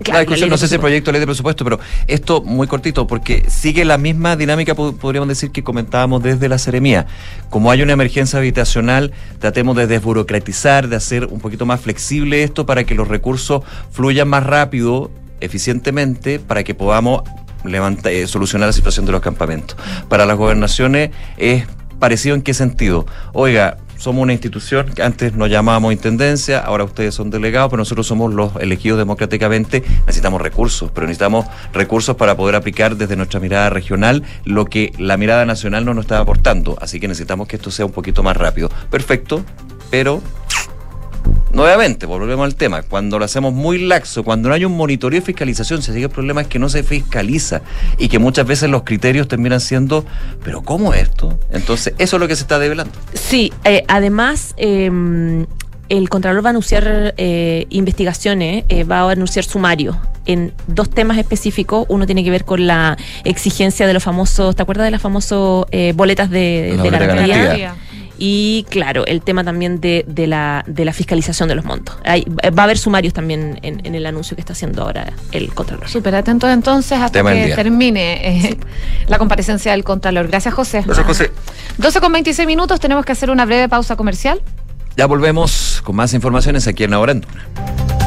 [0.02, 1.80] Claro, La la discusión, ley no sé si el proyecto de ley de presupuesto, pero
[2.08, 6.58] esto muy cortito, porque sigue la misma dinámica, po- podríamos decir, que comentábamos desde la
[6.58, 7.08] Seremía.
[7.50, 12.66] Como hay una emergencia habitacional, tratemos de desburocratizar, de hacer un poquito más flexible esto
[12.66, 17.24] para que los recursos fluyan más rápido, eficientemente, para que podamos
[17.64, 19.78] levantar, eh, solucionar la situación de los campamentos.
[20.10, 21.66] Para las gobernaciones es
[22.00, 23.06] parecido en qué sentido.
[23.34, 28.08] Oiga, somos una institución que antes nos llamábamos intendencia, ahora ustedes son delegados, pero nosotros
[28.08, 29.84] somos los elegidos democráticamente.
[30.08, 35.18] Necesitamos recursos, pero necesitamos recursos para poder aplicar desde nuestra mirada regional lo que la
[35.18, 36.78] mirada nacional no nos está aportando.
[36.82, 38.72] Así que necesitamos que esto sea un poquito más rápido.
[38.90, 39.44] Perfecto,
[39.92, 40.22] pero
[41.54, 42.82] Nuevamente, volvemos al tema.
[42.82, 46.12] Cuando lo hacemos muy laxo, cuando no hay un monitoreo y fiscalización, se sigue el
[46.12, 47.62] problema es que no se fiscaliza
[47.98, 50.06] y que muchas veces los criterios terminan siendo,
[50.44, 51.40] pero ¿cómo esto?
[51.52, 52.94] Entonces, eso es lo que se está develando.
[53.14, 55.46] Sí, eh, además, eh,
[55.92, 61.18] el Contralor va a anunciar eh, investigaciones, eh, va a anunciar sumario en dos temas
[61.18, 61.86] específicos.
[61.90, 65.66] Uno tiene que ver con la exigencia de los famosos, ¿te acuerdas de las famosas
[65.72, 67.38] eh, boletas de, La de boleta de garantía?
[67.38, 67.76] garantía.
[68.24, 71.98] Y claro, el tema también de, de la, de la fiscalización de los montos.
[72.06, 75.52] Hay- va a haber sumarios también en, en el anuncio que está haciendo ahora el
[75.56, 75.90] Contralor.
[75.90, 78.58] Súper atentos entonces hasta Tema que termine eh,
[79.08, 80.28] la comparecencia del Contralor.
[80.28, 80.84] Gracias, José.
[80.86, 81.32] Gracias, José.
[81.80, 84.40] 12 con 26 minutos, tenemos que hacer una breve pausa comercial.
[84.96, 88.01] Ya volvemos con más informaciones aquí en Ahora en Duna.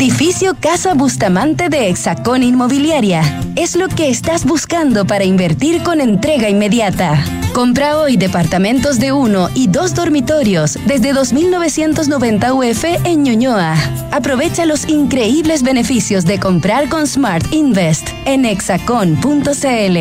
[0.00, 3.20] Edificio Casa Bustamante de Hexacón Inmobiliaria.
[3.56, 7.20] Es lo que estás buscando para invertir con entrega inmediata.
[7.52, 13.74] Compra hoy departamentos de uno y dos dormitorios desde 2.990 UF en Ñuñoa.
[14.12, 19.96] Aprovecha los increíbles beneficios de comprar con Smart Invest en hexacon.cl.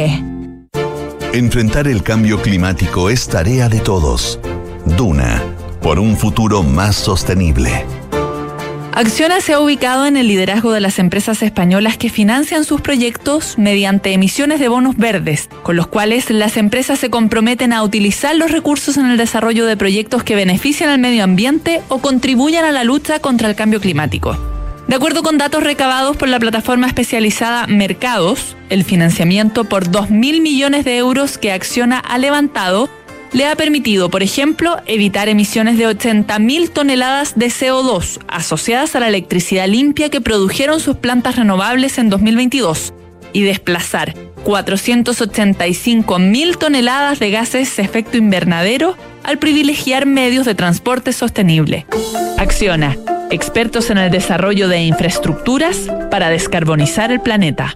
[1.34, 4.40] Enfrentar el cambio climático es tarea de todos.
[4.96, 5.42] Duna,
[5.82, 7.84] por un futuro más sostenible.
[8.98, 13.54] Acciona se ha ubicado en el liderazgo de las empresas españolas que financian sus proyectos
[13.60, 18.52] mediante emisiones de bonos verdes, con los cuales las empresas se comprometen a utilizar los
[18.52, 22.84] recursos en el desarrollo de proyectos que benefician al medio ambiente o contribuyan a la
[22.84, 24.36] lucha contra el cambio climático.
[24.88, 30.86] De acuerdo con datos recabados por la plataforma especializada Mercados, el financiamiento por 2.000 millones
[30.86, 32.90] de euros que Acciona ha levantado
[33.34, 39.08] le ha permitido, por ejemplo, evitar emisiones de 80.000 toneladas de CO2 asociadas a la
[39.08, 42.94] electricidad limpia que produjeron sus plantas renovables en 2022
[43.34, 44.14] y desplazar
[44.46, 51.86] 485.000 toneladas de gases de efecto invernadero al privilegiar medios de transporte sostenible.
[52.38, 52.96] Acciona,
[53.30, 57.76] expertos en el desarrollo de infraestructuras para descarbonizar el planeta.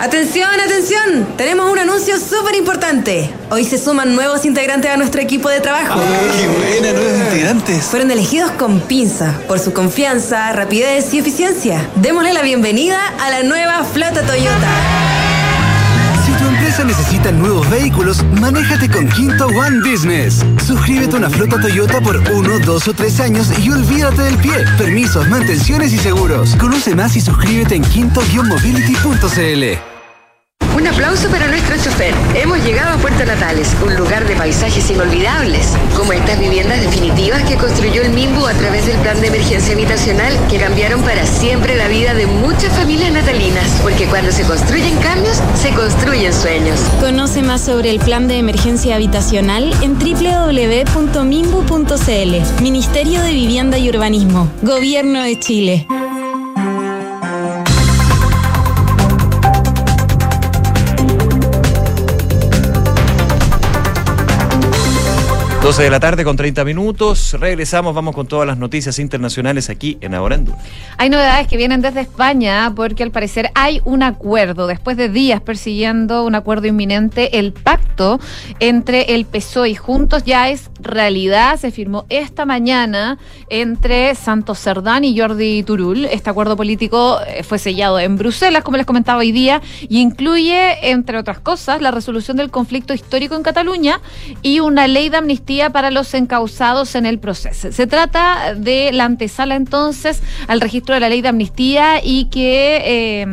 [0.00, 3.30] Atención, atención, tenemos un anuncio súper importante.
[3.50, 6.00] Hoy se suman nuevos integrantes a nuestro equipo de trabajo.
[6.00, 7.84] ¡Qué buena, nuevos integrantes!
[7.84, 11.86] Fueron elegidos con pinza por su confianza, rapidez y eficiencia.
[11.96, 14.68] Démosle la bienvenida a la nueva flota Toyota.
[16.24, 20.42] Si tu empresa necesita nuevos vehículos, manéjate con Quinto One Business.
[20.66, 24.64] Suscríbete a una flota Toyota por uno, dos o tres años y olvídate del pie.
[24.78, 26.56] Permisos, mantenciones y seguros.
[26.56, 29.79] Conoce más y suscríbete en quinto-mobility.cl.
[31.00, 32.12] Aplauso para nuestro chofer.
[32.34, 37.56] Hemos llegado a Puerto Natales, un lugar de paisajes inolvidables, como estas viviendas definitivas que
[37.56, 41.88] construyó el MIMBU a través del plan de emergencia habitacional que cambiaron para siempre la
[41.88, 46.78] vida de muchas familias natalinas, porque cuando se construyen cambios, se construyen sueños.
[47.00, 51.02] Conoce más sobre el plan de emergencia habitacional en www.mimbu.cl.
[52.62, 54.50] Ministerio de Vivienda y Urbanismo.
[54.60, 55.86] Gobierno de Chile.
[65.70, 67.36] 12 de la tarde con 30 minutos.
[67.38, 70.58] Regresamos, vamos con todas las noticias internacionales aquí en Ahora en Duna.
[70.98, 75.40] Hay novedades que vienen desde España porque al parecer hay un acuerdo, después de días
[75.40, 78.18] persiguiendo un acuerdo inminente, el pacto
[78.58, 81.56] entre el PSOE y Juntos ya es realidad.
[81.56, 86.04] Se firmó esta mañana entre Santos Cerdán y Jordi Turul.
[86.06, 90.90] Este acuerdo político eh, fue sellado en Bruselas, como les comentaba hoy día, y incluye,
[90.90, 94.00] entre otras cosas, la resolución del conflicto histórico en Cataluña
[94.42, 97.70] y una ley de amnistía para los encausados en el proceso.
[97.70, 102.82] Se trata de la antesala entonces al registro de la ley de amnistía y que
[102.82, 103.26] eh,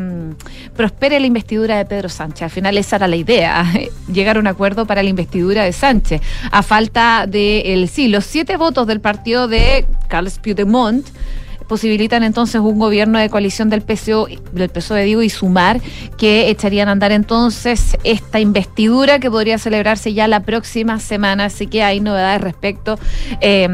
[0.76, 2.42] prospere la investidura de Pedro Sánchez.
[2.42, 3.66] Al final esa era la idea,
[4.12, 6.22] llegar a un acuerdo para la investidura de Sánchez.
[6.52, 11.08] A falta de el sí, los siete votos del partido de Carles Puigdemont
[11.68, 15.82] posibilitan entonces un gobierno de coalición del PSOE, del PSOE digo, y sumar
[16.18, 21.46] que echarían a andar entonces esta investidura que podría celebrarse ya la próxima semana.
[21.46, 23.00] Así que hay novedades respecto.
[23.42, 23.68] Eh,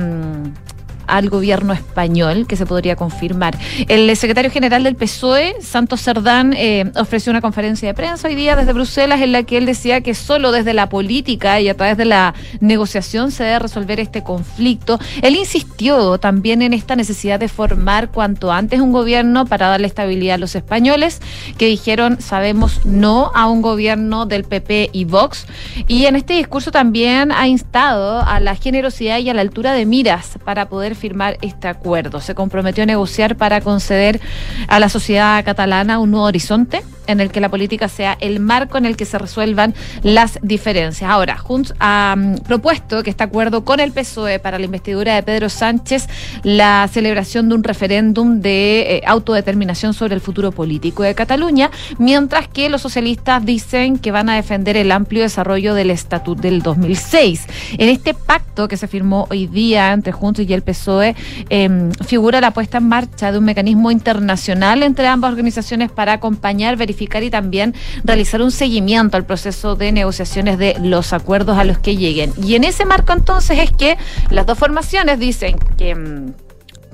[1.14, 3.56] al gobierno español, que se podría confirmar.
[3.88, 8.56] El secretario general del PSOE, Santos Cerdán, eh, ofreció una conferencia de prensa hoy día
[8.56, 11.98] desde Bruselas en la que él decía que solo desde la política y a través
[11.98, 15.00] de la negociación se debe resolver este conflicto.
[15.22, 20.36] Él insistió también en esta necesidad de formar cuanto antes un gobierno para darle estabilidad
[20.36, 21.22] a los españoles,
[21.60, 25.46] que dijeron sabemos no a un gobierno del PP y Vox.
[25.88, 29.86] Y en este discurso también ha instado a la generosidad y a la altura de
[29.86, 32.22] miras para poder firmar este acuerdo.
[32.22, 34.22] Se comprometió a negociar para conceder
[34.70, 38.78] a la sociedad catalana un nuevo horizonte en el que la política sea el marco
[38.78, 41.10] en el que se resuelvan las diferencias.
[41.10, 45.50] Ahora, Junts ha propuesto que este acuerdo con el PSOE para la investidura de Pedro
[45.50, 46.08] Sánchez
[46.44, 52.48] la celebración de un referéndum de eh, autodeterminación sobre el futuro político de Cataluña, mientras
[52.48, 57.48] que los socialistas dicen que van a defender el amplio desarrollo del estatut del 2006.
[57.78, 61.16] En este pacto que se firmó hoy día entre Junts y el PSOE, PSOE
[61.50, 66.76] em, figura la puesta en marcha de un mecanismo internacional entre ambas organizaciones para acompañar,
[66.76, 71.78] verificar y también realizar un seguimiento al proceso de negociaciones de los acuerdos a los
[71.78, 72.34] que lleguen.
[72.42, 73.98] Y en ese marco entonces es que
[74.30, 76.34] las dos formaciones dicen que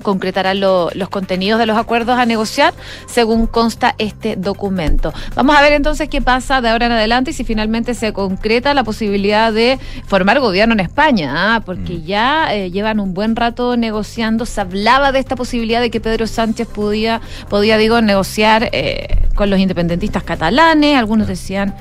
[0.02, 2.74] concretarán los contenidos de los acuerdos a negociar
[3.06, 5.12] según consta este documento.
[5.34, 8.74] Vamos a ver entonces qué pasa de ahora en adelante y si finalmente se concreta
[8.74, 11.60] la posibilidad de formar gobierno en España, ¿ah?
[11.64, 12.04] porque mm.
[12.04, 14.46] ya eh, llevan un buen rato negociando.
[14.46, 19.50] Se hablaba de esta posibilidad de que Pedro Sánchez podía, podía digo, negociar eh, con
[19.50, 20.96] los independentistas catalanes.
[20.98, 21.74] Algunos decían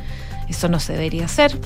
[0.50, 1.58] eso no se debería hacer.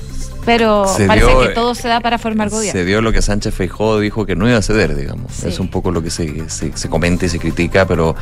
[0.44, 2.78] Pero parece que todo se da para formar gobierno.
[2.78, 5.42] Se dio lo que Sánchez Feijó dijo que no iba a ceder, digamos.
[5.44, 8.14] Es un poco lo que se, se, comenta y se critica, pero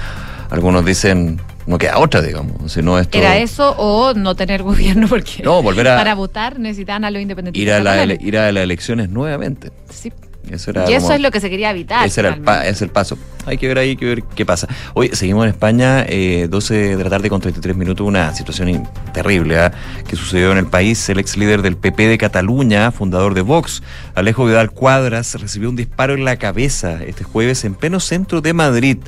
[0.51, 2.72] algunos dicen no queda otra, digamos.
[2.72, 3.18] Si no esto...
[3.18, 7.81] Era eso o no tener gobierno porque no, volver para votar necesitan a los independentistas.
[7.81, 9.70] Ir a, ir a las elecciones nuevamente.
[9.90, 10.12] Sí
[10.50, 12.07] Eso era y eso como- es lo que se quería evitar.
[12.07, 13.16] Ese era el, pa- es el paso.
[13.46, 14.68] Hay que ver ahí, hay que ver qué pasa.
[14.94, 19.59] Hoy seguimos en España, eh, 12 de la tarde con 33 minutos, una situación terrible
[19.59, 19.72] ¿ah?
[20.07, 21.09] que sucedió en el país.
[21.09, 23.83] El ex líder del PP de Cataluña, fundador de Vox,
[24.14, 28.52] Alejo Vidal Cuadras, recibió un disparo en la cabeza este jueves en pleno centro de
[28.52, 28.98] Madrid.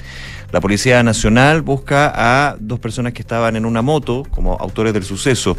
[0.52, 5.02] La Policía Nacional busca a dos personas que estaban en una moto como autores del
[5.04, 5.56] suceso.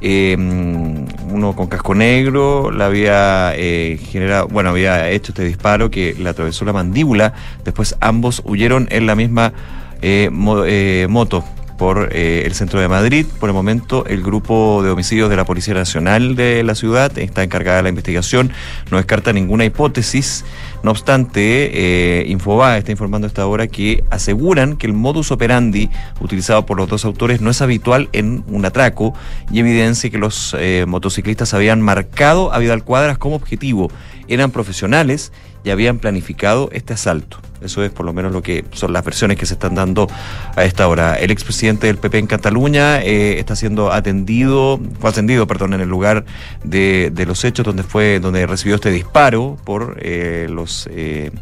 [0.00, 6.14] Eh, uno con casco negro le había eh, generado, bueno, había hecho este disparo que
[6.18, 7.34] le atravesó la mandíbula.
[7.64, 9.52] Después ambos huyeron en la misma
[10.00, 10.30] eh,
[10.66, 11.44] eh, moto
[11.78, 13.24] por eh, el centro de Madrid.
[13.40, 17.42] Por el momento, el grupo de homicidios de la Policía Nacional de la ciudad está
[17.42, 18.52] encargada de la investigación.
[18.90, 20.44] No descarta ninguna hipótesis.
[20.82, 21.70] No obstante,
[22.22, 22.36] eh,
[22.76, 27.04] está informando a esta hora que aseguran que el modus operandi utilizado por los dos
[27.04, 29.14] autores no es habitual en un atraco
[29.50, 33.90] y evidencia que los eh, motociclistas habían marcado a Vidal Cuadras como objetivo.
[34.26, 35.32] Eran profesionales
[35.68, 37.42] y habían planificado este asalto.
[37.60, 40.08] Eso es por lo menos lo que son las versiones que se están dando
[40.56, 41.16] a esta hora.
[41.16, 45.88] El expresidente del PP en Cataluña eh, está siendo atendido, fue atendido, perdón, en el
[45.88, 46.24] lugar
[46.64, 51.32] de, de los hechos donde fue, donde recibió este disparo por eh, los eh,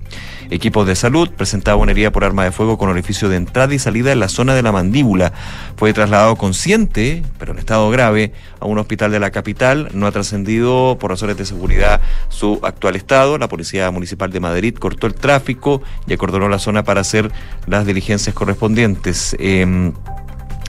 [0.51, 1.31] equipos de salud.
[1.31, 4.29] Presentaba una herida por arma de fuego con orificio de entrada y salida en la
[4.29, 5.33] zona de la mandíbula.
[5.77, 9.91] Fue trasladado consciente, pero en estado grave, a un hospital de la capital.
[9.93, 12.01] No ha trascendido por razones de seguridad
[12.31, 13.37] su actual estado.
[13.37, 17.31] La Policía Municipal de Madrid cortó el tráfico y acordonó la zona para hacer
[17.67, 19.37] las diligencias correspondientes.
[19.39, 19.93] Em,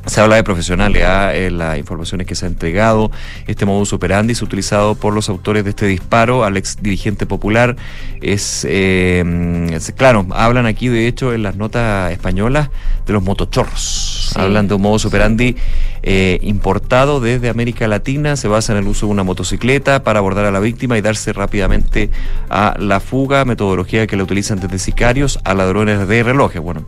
[0.05, 1.35] se habla de profesionales, ¿ah?
[1.35, 3.11] en las informaciones que se ha entregado.
[3.45, 7.75] Este modus operandi es utilizado por los autores de este disparo al ex dirigente popular.
[8.21, 12.69] Es, eh, es- claro, hablan aquí de hecho en las notas españolas
[13.05, 14.31] de los motochorros.
[14.35, 15.57] Hablan de un modus operandi
[16.03, 18.35] eh, importado desde América Latina.
[18.35, 21.33] Se basa en el uso de una motocicleta para abordar a la víctima y darse
[21.33, 22.09] rápidamente
[22.49, 23.45] a la fuga.
[23.45, 26.61] Metodología que la utilizan desde sicarios a ladrones de relojes.
[26.61, 26.83] Bueno,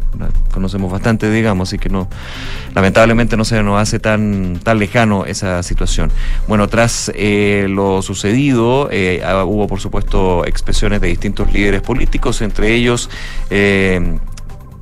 [0.53, 2.07] conocemos bastante, digamos, así que no,
[2.73, 6.11] lamentablemente no se nos hace tan, tan lejano esa situación.
[6.47, 12.41] Bueno, tras eh, lo sucedido, eh, ah, hubo por supuesto expresiones de distintos líderes políticos,
[12.41, 13.09] entre ellos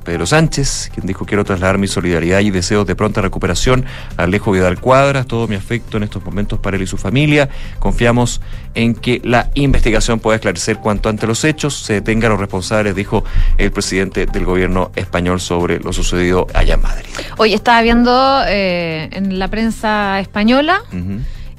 [0.08, 3.84] Pedro Sánchez, quien dijo quiero trasladar mi solidaridad y deseos de pronta recuperación
[4.16, 7.50] a Alejo Vidal Cuadras, todo mi afecto en estos momentos para él y su familia.
[7.78, 8.40] Confiamos
[8.74, 13.22] en que la investigación pueda esclarecer cuanto antes los hechos, se detengan los responsables, dijo
[13.58, 17.04] el presidente del gobierno español sobre lo sucedido allá en Madrid.
[17.36, 20.80] Hoy estaba viendo eh, en la prensa española.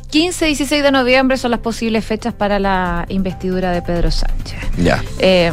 [0.09, 4.59] 15 y 16 de noviembre son las posibles fechas para la investidura de Pedro Sánchez.
[4.77, 5.03] Ya.
[5.19, 5.51] Eh,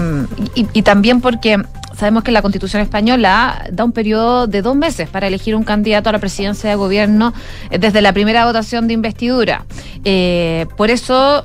[0.55, 1.63] y, y también porque
[1.97, 6.09] sabemos que la Constitución española da un periodo de dos meses para elegir un candidato
[6.11, 7.33] a la presidencia de gobierno
[7.71, 9.65] eh, desde la primera votación de investidura.
[10.05, 11.45] Eh, por eso,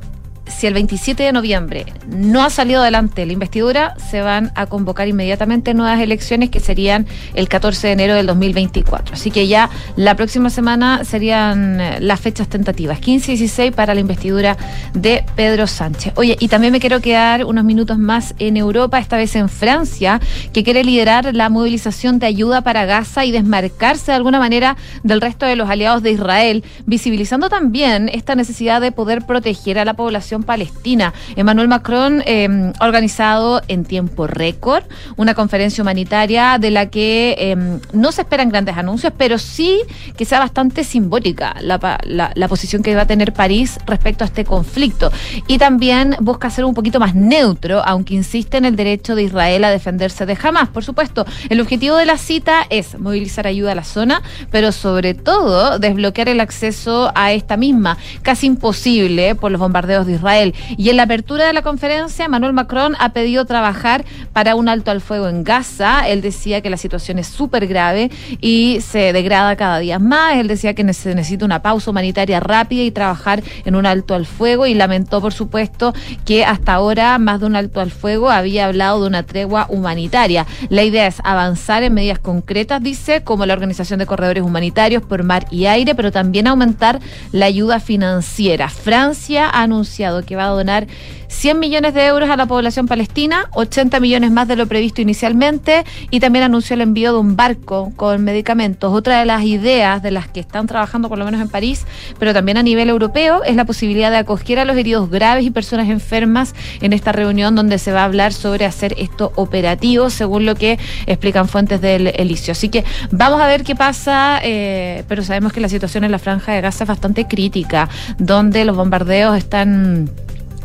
[0.51, 5.07] si el 27 de noviembre no ha salido adelante la investidura, se van a convocar
[5.07, 9.15] inmediatamente nuevas elecciones que serían el 14 de enero del 2024.
[9.15, 13.93] Así que ya la próxima semana serían eh, las fechas tentativas, 15 y 16 para
[13.93, 14.57] la investidura
[14.93, 16.13] de Pedro Sánchez.
[16.15, 20.19] Oye, y también me quiero quedar unos minutos más en Europa, esta vez en Francia,
[20.53, 25.21] que quiere liderar la movilización de ayuda para Gaza y desmarcarse de alguna manera del
[25.21, 29.93] resto de los aliados de Israel, visibilizando también esta necesidad de poder proteger a la
[29.93, 31.13] población palestina.
[31.35, 34.83] Emmanuel Macron ha organizado en tiempo récord
[35.17, 39.79] una conferencia humanitaria de la que eh, no se esperan grandes anuncios, pero sí
[40.17, 45.11] que sea bastante simbólica la posición que va a tener París respecto a este conflicto.
[45.47, 49.63] Y también busca ser un poquito más neutro, aunque insiste en el derecho de Israel
[49.63, 50.69] a defenderse de Hamas.
[50.69, 55.13] Por supuesto, el objetivo de la cita es movilizar ayuda a la zona, pero sobre
[55.13, 60.30] todo desbloquear el acceso a esta misma, casi imposible por los bombardeos de Israel.
[60.77, 64.91] Y en la apertura de la conferencia, Manuel Macron ha pedido trabajar para un alto
[64.91, 66.07] al fuego en Gaza.
[66.07, 70.35] Él decía que la situación es súper grave y se degrada cada día más.
[70.35, 74.25] Él decía que se necesita una pausa humanitaria rápida y trabajar en un alto al
[74.25, 75.93] fuego y lamentó, por supuesto,
[76.25, 80.45] que hasta ahora más de un alto al fuego había hablado de una tregua humanitaria.
[80.69, 85.23] La idea es avanzar en medidas concretas, dice, como la organización de corredores humanitarios por
[85.23, 86.99] mar y aire, pero también aumentar
[87.31, 88.69] la ayuda financiera.
[88.69, 90.87] Francia ha anunciado que va a donar
[91.31, 95.85] 100 millones de euros a la población palestina, 80 millones más de lo previsto inicialmente,
[96.11, 98.93] y también anunció el envío de un barco con medicamentos.
[98.93, 101.85] Otra de las ideas de las que están trabajando, por lo menos en París,
[102.19, 105.51] pero también a nivel europeo, es la posibilidad de acoger a los heridos graves y
[105.51, 110.45] personas enfermas en esta reunión donde se va a hablar sobre hacer esto operativo, según
[110.45, 110.77] lo que
[111.07, 112.51] explican fuentes del Elicio.
[112.51, 116.19] Así que vamos a ver qué pasa, eh, pero sabemos que la situación en la
[116.19, 120.09] franja de Gaza es bastante crítica, donde los bombardeos están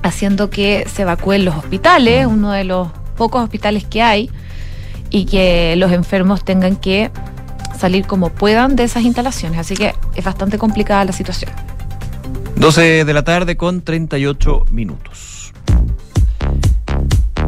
[0.06, 4.30] haciendo que se evacúen los hospitales, uno de los pocos hospitales que hay,
[5.10, 7.10] y que los enfermos tengan que
[7.78, 9.58] salir como puedan de esas instalaciones.
[9.58, 11.50] Así que es bastante complicada la situación.
[12.56, 15.35] 12 de la tarde con 38 minutos.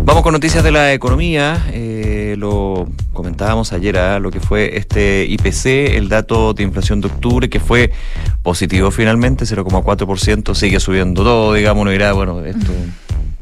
[0.09, 1.67] Vamos con noticias de la economía.
[1.71, 7.09] Eh, lo comentábamos ayer, a lo que fue este IPC, el dato de inflación de
[7.09, 7.93] octubre, que fue
[8.43, 12.73] positivo finalmente, 0,4%, sigue subiendo todo, digamos, uno dirá, bueno, esto,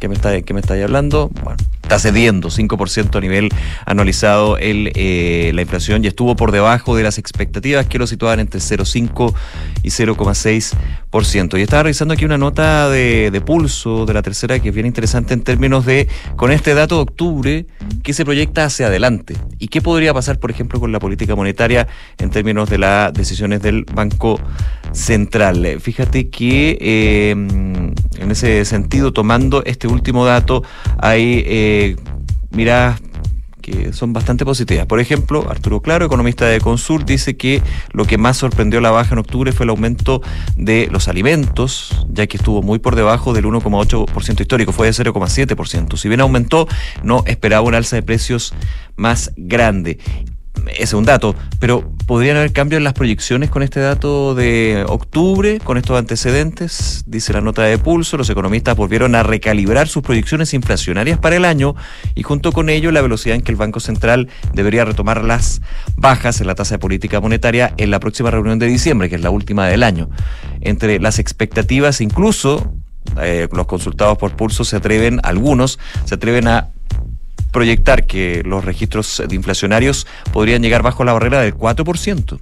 [0.00, 1.30] ¿qué me está, qué me estáis hablando?
[1.44, 1.56] Bueno,
[1.86, 3.48] está cediendo 5% a nivel
[3.84, 8.40] anualizado el, eh, la inflación y estuvo por debajo de las expectativas que lo situaban
[8.40, 9.32] entre 0,5
[9.84, 11.58] y 0,6%.
[11.58, 14.86] Y estaba revisando aquí una nota de, de, pulso de la tercera que es bien
[14.86, 17.66] interesante en términos de, con este dato de octubre,
[18.02, 21.86] que se proyecta hacia adelante y qué podría pasar, por ejemplo, con la política monetaria
[22.18, 24.40] en términos de las decisiones del Banco
[24.90, 25.78] Central.
[25.80, 30.64] Fíjate que eh, en ese sentido, tomando este último dato,
[30.98, 31.44] hay...
[31.46, 31.75] Eh,
[32.50, 33.00] miradas
[33.66, 34.86] que son bastante positivas.
[34.86, 39.14] Por ejemplo, Arturo Claro, economista de Consul, dice que lo que más sorprendió la baja
[39.14, 40.22] en octubre fue el aumento
[40.56, 45.96] de los alimentos, ya que estuvo muy por debajo del 1,8% histórico, fue de 0,7%.
[45.96, 46.68] Si bien aumentó,
[47.02, 48.54] no esperaba un alza de precios
[48.94, 49.98] más grande
[50.68, 54.84] ese es un dato, pero ¿podrían haber cambios en las proyecciones con este dato de
[54.88, 57.04] octubre, con estos antecedentes?
[57.06, 61.44] Dice la nota de pulso, los economistas volvieron a recalibrar sus proyecciones inflacionarias para el
[61.44, 61.74] año
[62.14, 65.62] y junto con ello la velocidad en que el Banco Central debería retomar las
[65.96, 69.22] bajas en la tasa de política monetaria en la próxima reunión de diciembre, que es
[69.22, 70.10] la última del año.
[70.60, 72.74] Entre las expectativas, incluso
[73.20, 76.70] eh, los consultados por pulso se atreven, algunos se atreven a
[77.52, 82.38] proyectar que los registros de inflacionarios podrían llegar bajo la barrera del 4%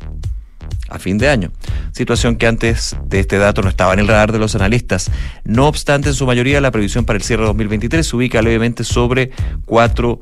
[0.88, 1.50] a fin de año,
[1.92, 5.10] situación que antes de este dato no estaba en el radar de los analistas.
[5.44, 8.84] No obstante, en su mayoría la previsión para el cierre de 2023 se ubica levemente
[8.84, 9.30] sobre
[9.66, 10.20] 4%.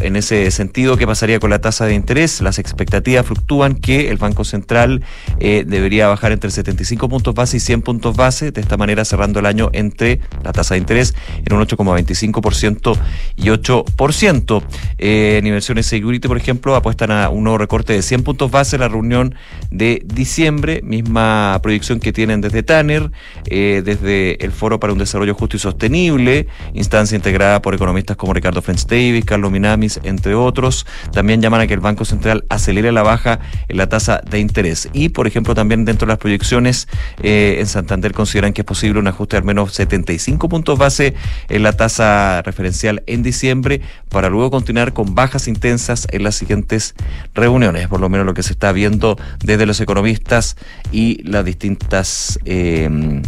[0.00, 2.40] En ese sentido, ¿qué pasaría con la tasa de interés?
[2.40, 5.02] Las expectativas fluctúan que el Banco Central
[5.40, 9.40] eh, debería bajar entre 75 puntos base y 100 puntos base, de esta manera cerrando
[9.40, 11.14] el año entre la tasa de interés
[11.44, 12.96] en un 8,25%
[13.36, 14.62] y 8%.
[14.98, 18.76] Eh, en inversiones Security, por ejemplo, apuestan a un nuevo recorte de 100 puntos base
[18.76, 19.34] en la reunión
[19.70, 23.10] de diciembre, misma proyección que tienen desde Tanner,
[23.46, 28.32] eh, desde el Foro para un Desarrollo Justo y Sostenible, instancia integrada por economistas como
[28.32, 30.86] Ricardo French Davis, Carlos Minamis, entre otros.
[31.12, 34.88] También llaman a que el Banco Central acelere la baja en la tasa de interés.
[34.92, 36.88] Y, por ejemplo, también dentro de las proyecciones,
[37.22, 41.14] eh, en Santander consideran que es posible un ajuste de al menos 75 puntos base
[41.48, 46.94] en la tasa referencial en diciembre, para luego continuar con bajas intensas en las siguientes
[47.34, 50.56] reuniones, por lo menos lo que se está viendo desde los economistas
[50.92, 53.20] y las distintas eh,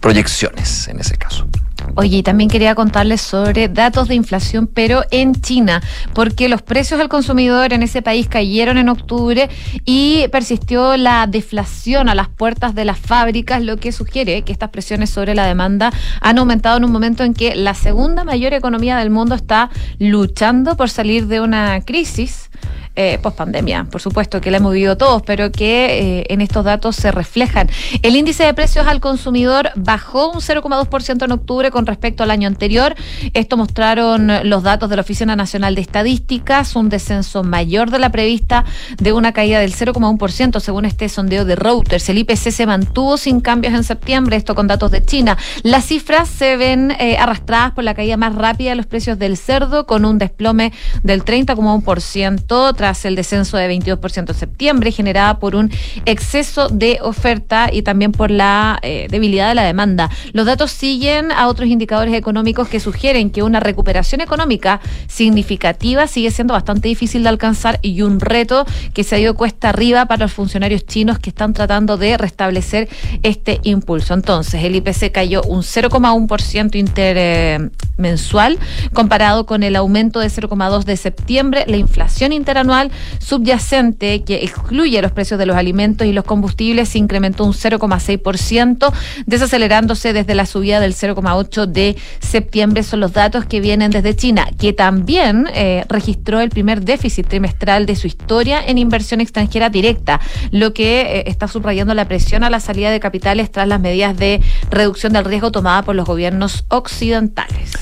[0.00, 1.46] proyecciones en ese caso.
[1.94, 5.82] Oye, también quería contarles sobre datos de inflación, pero en China,
[6.14, 9.48] porque los precios al consumidor en ese país cayeron en octubre
[9.84, 14.70] y persistió la deflación a las puertas de las fábricas, lo que sugiere que estas
[14.70, 18.96] presiones sobre la demanda han aumentado en un momento en que la segunda mayor economía
[18.98, 22.50] del mundo está luchando por salir de una crisis
[22.98, 26.64] eh, post pandemia, por supuesto, que la hemos vivido todos, pero que eh, en estos
[26.64, 27.70] datos se reflejan.
[28.02, 32.48] El índice de precios al consumidor bajó un 0,2% en octubre con respecto al año
[32.48, 32.96] anterior.
[33.34, 38.10] Esto mostraron los datos de la Oficina Nacional de Estadísticas, un descenso mayor de la
[38.10, 38.64] prevista
[38.98, 42.08] de una caída del 0,1% según este sondeo de Reuters.
[42.08, 45.38] El IPC se mantuvo sin cambios en septiembre, esto con datos de China.
[45.62, 49.36] Las cifras se ven eh, arrastradas por la caída más rápida de los precios del
[49.36, 50.72] cerdo, con un desplome
[51.04, 55.70] del 30,1% tras el descenso de 22% en septiembre, generada por un
[56.06, 60.08] exceso de oferta y también por la eh, debilidad de la demanda.
[60.32, 66.30] Los datos siguen a otros indicadores económicos que sugieren que una recuperación económica significativa sigue
[66.30, 68.64] siendo bastante difícil de alcanzar y un reto
[68.94, 72.88] que se ha ido cuesta arriba para los funcionarios chinos que están tratando de restablecer
[73.22, 74.14] este impulso.
[74.14, 78.58] Entonces, el IPC cayó un 0,1% intermensual
[78.94, 81.64] comparado con el aumento de 0,2 de septiembre.
[81.66, 82.77] La inflación interanual
[83.18, 88.92] subyacente que excluye los precios de los alimentos y los combustibles se incrementó un 0,6%,
[89.26, 92.82] desacelerándose desde la subida del 0,8 de septiembre.
[92.82, 97.86] Son los datos que vienen desde China, que también eh, registró el primer déficit trimestral
[97.86, 100.20] de su historia en inversión extranjera directa,
[100.50, 104.16] lo que eh, está subrayando la presión a la salida de capitales tras las medidas
[104.16, 107.72] de reducción del riesgo tomadas por los gobiernos occidentales.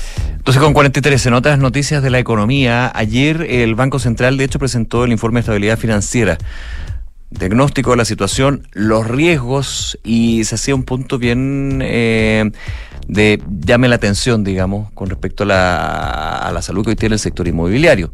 [0.47, 4.59] Entonces, con 43 en otras noticias de la economía, ayer el Banco Central de hecho
[4.59, 6.37] presentó el informe de estabilidad financiera.
[7.31, 12.49] diagnóstico de la situación, los riesgos y se hacía un punto bien eh,
[13.09, 17.15] de llame la atención, digamos, con respecto a la, a la salud que hoy tiene
[17.15, 18.09] el sector inmobiliario,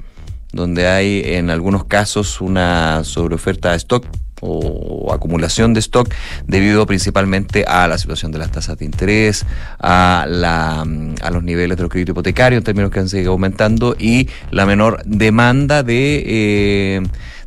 [0.51, 4.07] donde hay en algunos casos una sobreoferta de stock
[4.43, 6.13] o acumulación de stock
[6.47, 9.45] debido principalmente a la situación de las tasas de interés,
[9.79, 13.95] a, la, a los niveles de los créditos hipotecarios en términos que han seguido aumentando
[13.97, 17.01] y la menor demanda de, eh,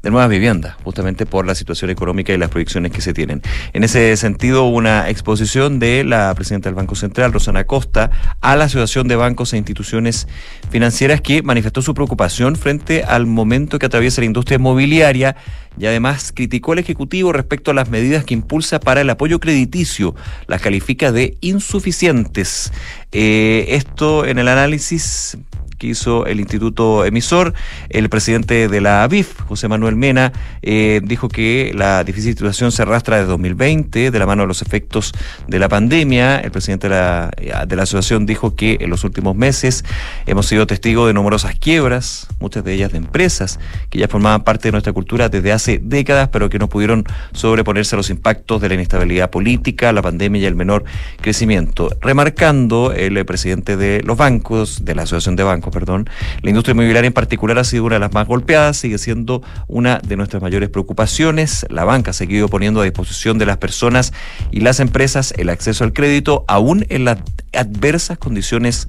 [0.07, 3.43] de nuevas viviendas, justamente por la situación económica y las proyecciones que se tienen.
[3.73, 8.67] En ese sentido, una exposición de la presidenta del Banco Central, Rosana Costa, a la
[8.67, 10.29] Asociación de Bancos e Instituciones
[10.71, 15.35] Financieras que manifestó su preocupación frente al momento que atraviesa la industria inmobiliaria
[15.77, 20.15] y además criticó al Ejecutivo respecto a las medidas que impulsa para el apoyo crediticio.
[20.47, 22.73] Las califica de insuficientes.
[23.11, 25.37] Eh, esto en el análisis
[25.79, 27.55] que hizo el Instituto Emisor.
[27.89, 32.83] El presidente de la ABIF, José Manuel Mena, eh, dijo que la difícil situación se
[32.83, 35.13] arrastra desde 2020, de la mano de los efectos
[35.47, 36.39] de la pandemia.
[36.41, 37.31] El presidente de la,
[37.67, 39.85] de la asociación dijo que en los últimos meses
[40.27, 43.59] hemos sido testigos de numerosas quiebras, muchas de ellas de empresas
[43.91, 47.95] que ya formaban parte de nuestra cultura desde hace décadas, pero que no pudieron sobreponerse
[47.95, 50.85] a los impactos de la inestabilidad política, la pandemia y el menor
[51.21, 51.91] crecimiento.
[52.01, 56.09] Remarcando el presidente de los bancos, de la Asociación de Bancos, perdón,
[56.43, 59.99] la industria inmobiliaria en particular ha sido una de las más golpeadas, sigue siendo una
[59.99, 61.67] de nuestras mayores preocupaciones.
[61.71, 64.13] La banca ha seguido poniendo a disposición de las personas
[64.51, 67.19] y las empresas el acceso al crédito, aún en las
[67.53, 68.89] adversas condiciones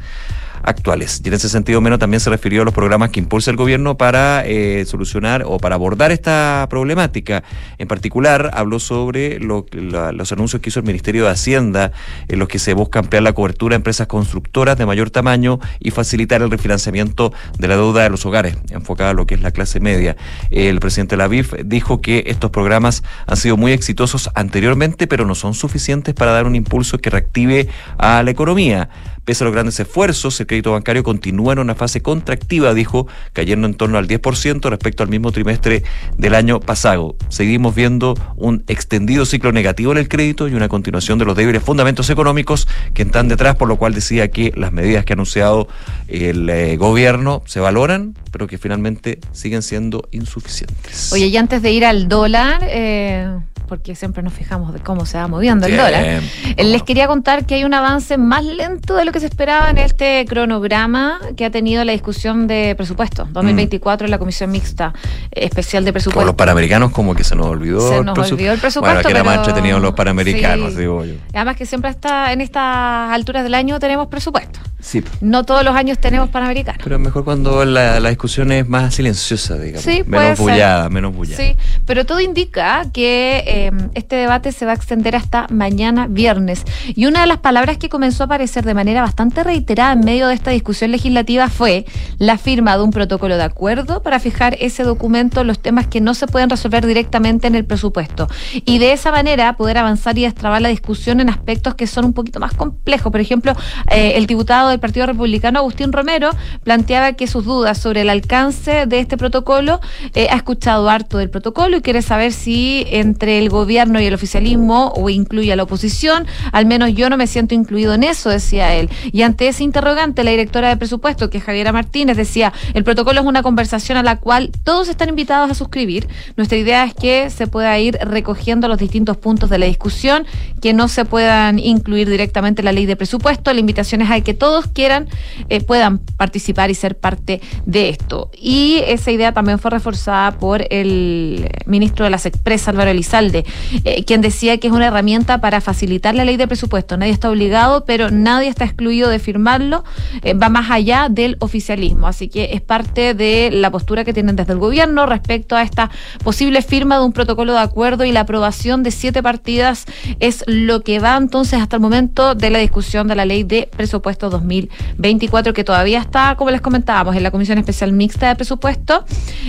[0.68, 1.22] actuales.
[1.24, 3.98] Y en ese sentido, menos también se refirió a los programas que impulsa el gobierno
[3.98, 7.44] para eh, solucionar o para abordar esta problemática.
[7.78, 11.94] En particular, habló sobre lo, los anuncios que hizo el Ministerio de Hacienda,
[12.28, 15.92] en los que se busca ampliar la cobertura a empresas constructoras de mayor tamaño y
[15.92, 19.52] facilitar el refinanciamiento de la deuda de los hogares, enfocada a lo que es la
[19.52, 20.18] clase media.
[20.50, 21.28] El presidente de la
[21.64, 26.46] dijo que estos programas han sido muy exitosos anteriormente, pero no son suficientes para dar
[26.46, 28.90] un impulso que reactive a la economía.
[29.28, 33.68] Pese a los grandes esfuerzos, el crédito bancario continúa en una fase contractiva, dijo, cayendo
[33.68, 35.84] en torno al 10% respecto al mismo trimestre
[36.18, 37.18] del año pasado.
[37.28, 41.62] Seguimos viendo un extendido ciclo negativo en el crédito y una continuación de los débiles
[41.62, 45.68] fundamentos económicos que están detrás, por lo cual decía que las medidas que ha anunciado
[46.08, 51.12] el eh, gobierno se valoran, pero que finalmente siguen siendo insuficientes.
[51.12, 53.30] Oye, y antes de ir al dólar, eh,
[53.68, 56.22] porque siempre nos fijamos de cómo se va moviendo el dólar,
[56.58, 59.78] les quería contar que hay un avance más lento de lo que se esperaba en
[59.78, 64.94] este cronograma que ha tenido la discusión de presupuesto 2024 en la Comisión Mixta
[65.32, 66.20] Especial de Presupuesto.
[66.20, 67.82] Por los panamericanos como que se nos olvidó.
[67.90, 68.96] Se nos olvidó el presupuesto.
[68.96, 70.80] Bueno, que era pero- más entretenido los panamericanos, Sí.
[70.80, 71.14] digo yo.
[71.34, 74.60] Además que siempre está en estas alturas del año tenemos presupuesto.
[74.80, 75.04] Sí.
[75.22, 76.82] No todos los años tenemos panamericanos.
[76.84, 79.82] Pero mejor cuando la, la discusión es más silenciosa, digamos.
[79.84, 81.44] Sí, menos bullada, menos bullada.
[81.44, 83.57] Sí, pero todo indica que eh,
[83.94, 86.64] este debate se va a extender hasta mañana viernes.
[86.88, 90.28] Y una de las palabras que comenzó a aparecer de manera bastante reiterada en medio
[90.28, 91.86] de esta discusión legislativa fue
[92.18, 96.14] la firma de un protocolo de acuerdo para fijar ese documento los temas que no
[96.14, 98.28] se pueden resolver directamente en el presupuesto.
[98.66, 102.14] Y de esa manera poder avanzar y destrabar la discusión en aspectos que son un
[102.14, 103.12] poquito más complejos.
[103.12, 103.54] Por ejemplo,
[103.92, 106.32] eh, el diputado del Partido Republicano, Agustín Romero,
[106.64, 109.80] planteaba que sus dudas sobre el alcance de este protocolo
[110.14, 114.14] eh, ha escuchado harto del protocolo y quiere saber si entre el gobierno y el
[114.14, 118.30] oficialismo o incluye a la oposición, al menos yo no me siento incluido en eso,
[118.30, 118.90] decía él.
[119.12, 123.22] Y ante ese interrogante, la directora de presupuesto, que es Javiera Martínez, decía, el protocolo
[123.22, 126.08] es una conversación a la cual todos están invitados a suscribir.
[126.36, 130.26] Nuestra idea es que se pueda ir recogiendo los distintos puntos de la discusión,
[130.62, 133.54] que no se puedan incluir directamente en la ley de presupuesto.
[133.54, 135.08] La invitación es a que todos quieran,
[135.50, 138.32] eh, puedan participar y ser parte de esto.
[138.36, 143.37] Y esa idea también fue reforzada por el ministro de las Expresas, Álvaro Elizalde,
[143.84, 146.98] eh, quien decía que es una herramienta para facilitar la ley de presupuesto.
[146.98, 149.84] Nadie está obligado, pero nadie está excluido de firmarlo.
[150.24, 152.08] Eh, va más allá del oficialismo.
[152.08, 155.90] Así que es parte de la postura que tienen desde el gobierno respecto a esta
[156.24, 159.86] posible firma de un protocolo de acuerdo y la aprobación de siete partidas
[160.20, 163.70] es lo que va entonces hasta el momento de la discusión de la ley de
[163.76, 169.06] presupuesto 2024 que todavía está, como les comentábamos, en la Comisión Especial Mixta de Presupuesto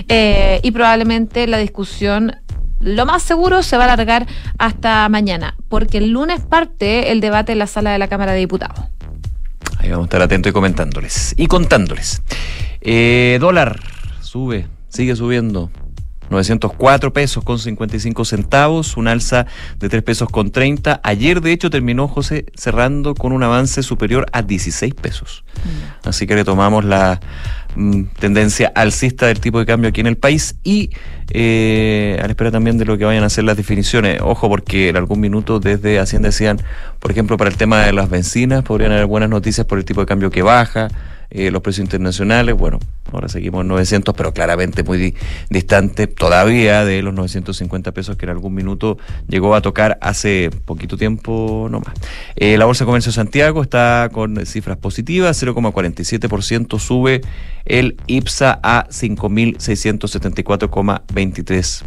[0.09, 2.37] eh, y probablemente la discusión
[2.81, 4.27] lo más seguro se va a alargar
[4.59, 8.39] hasta mañana, porque el lunes parte el debate en la sala de la Cámara de
[8.39, 8.79] Diputados.
[9.79, 11.35] Ahí vamos a estar atentos y comentándoles.
[11.37, 12.23] Y contándoles.
[12.81, 13.81] Eh, dólar
[14.21, 15.71] sube, sigue subiendo.
[16.31, 19.47] 904 pesos con 55 centavos, un alza
[19.79, 21.01] de 3 pesos con 30.
[21.03, 25.45] Ayer, de hecho, terminó José cerrando con un avance superior a 16 pesos.
[26.05, 27.21] Así que le tomamos la
[27.68, 27.68] mm,
[28.19, 30.91] tendencia alcista del tipo de cambio aquí en el país y
[31.31, 34.21] eh, a la espera también de lo que vayan a ser las definiciones.
[34.23, 36.61] Ojo, porque en algún minuto desde Hacienda decían,
[36.99, 40.01] por ejemplo, para el tema de las bencinas, podrían haber buenas noticias por el tipo
[40.01, 40.89] de cambio que baja
[41.31, 42.79] eh, los precios internacionales, bueno,
[43.13, 45.15] ahora seguimos en 900, pero claramente muy di-
[45.51, 48.97] distante todavía de los 950 pesos que en algún minuto
[49.29, 51.93] llegó a tocar hace poquito tiempo nomás.
[52.37, 57.21] Eh, la Bolsa de Comercio de Santiago está con cifras positivas, 0,47% sube
[57.67, 61.83] el IPSA a 5.674,23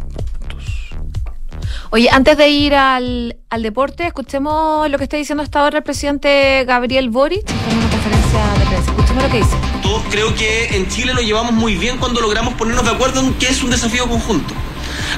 [1.90, 5.84] Oye, antes de ir al, al deporte, escuchemos lo que está diciendo hasta ahora el
[5.84, 8.90] presidente Gabriel Boric en una conferencia de prensa.
[8.90, 9.56] Escuchemos lo que dice.
[9.82, 13.34] Todos creo que en Chile lo llevamos muy bien cuando logramos ponernos de acuerdo en
[13.34, 14.54] que es un desafío conjunto.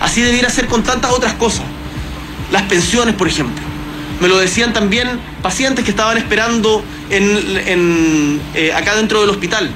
[0.00, 1.64] Así debiera ser con tantas otras cosas.
[2.50, 3.62] Las pensiones, por ejemplo.
[4.20, 9.70] Me lo decían también pacientes que estaban esperando eh, acá dentro del hospital.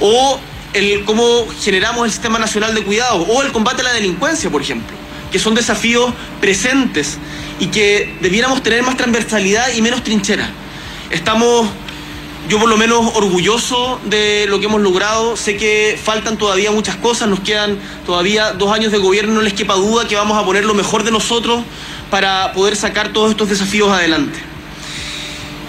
[0.00, 0.38] O
[0.72, 3.16] el cómo generamos el Sistema Nacional de Cuidado.
[3.16, 4.96] O el combate a la delincuencia, por ejemplo.
[5.30, 7.18] Que son desafíos presentes
[7.58, 10.50] y que debiéramos tener más transversalidad y menos trinchera.
[11.10, 11.68] Estamos
[12.48, 15.36] yo por lo menos orgulloso de lo que hemos logrado.
[15.36, 19.52] Sé que faltan todavía muchas cosas, nos quedan todavía dos años de gobierno, no les
[19.52, 21.62] quepa duda que vamos a poner lo mejor de nosotros
[22.10, 24.38] para poder sacar todos estos desafíos adelante.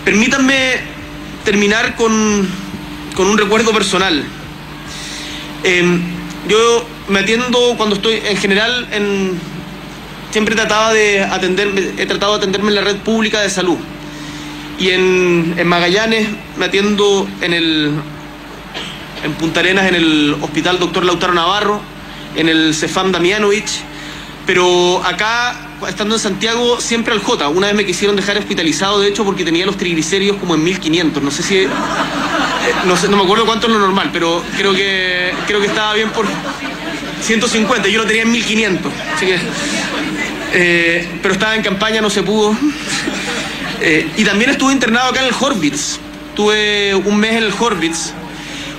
[0.06, 0.80] Permítanme
[1.44, 2.50] terminar con,
[3.16, 4.24] con un recuerdo personal.
[5.64, 6.00] Eh,
[6.48, 9.40] yo me atiendo cuando estoy, en general, en,
[10.32, 13.78] siempre trataba de atender, he tratado de atenderme en la red pública de salud.
[14.80, 16.28] Y en, Magallanes
[16.58, 17.92] me atiendo en el
[19.24, 21.80] en Punta Arenas en el Hospital Doctor Lautaro Navarro,
[22.36, 23.84] en el Cefam Damianovich,
[24.48, 25.56] pero acá
[25.88, 27.48] estando en Santiago siempre al J.
[27.50, 31.22] Una vez me quisieron dejar hospitalizado, de hecho, porque tenía los triglicéridos como en 1500.
[31.22, 31.68] No sé si eh,
[32.86, 36.10] no, no me acuerdo cuánto es lo normal, pero creo que creo que estaba bien
[36.10, 36.26] por
[37.22, 38.92] 150, yo lo tenía en 1500.
[39.16, 39.40] Así que
[40.54, 42.56] eh, pero estaba en campaña, no se pudo.
[43.84, 45.98] Eh, y también estuve internado acá en el Horvitz.
[46.36, 48.14] Tuve un mes en el Horvitz.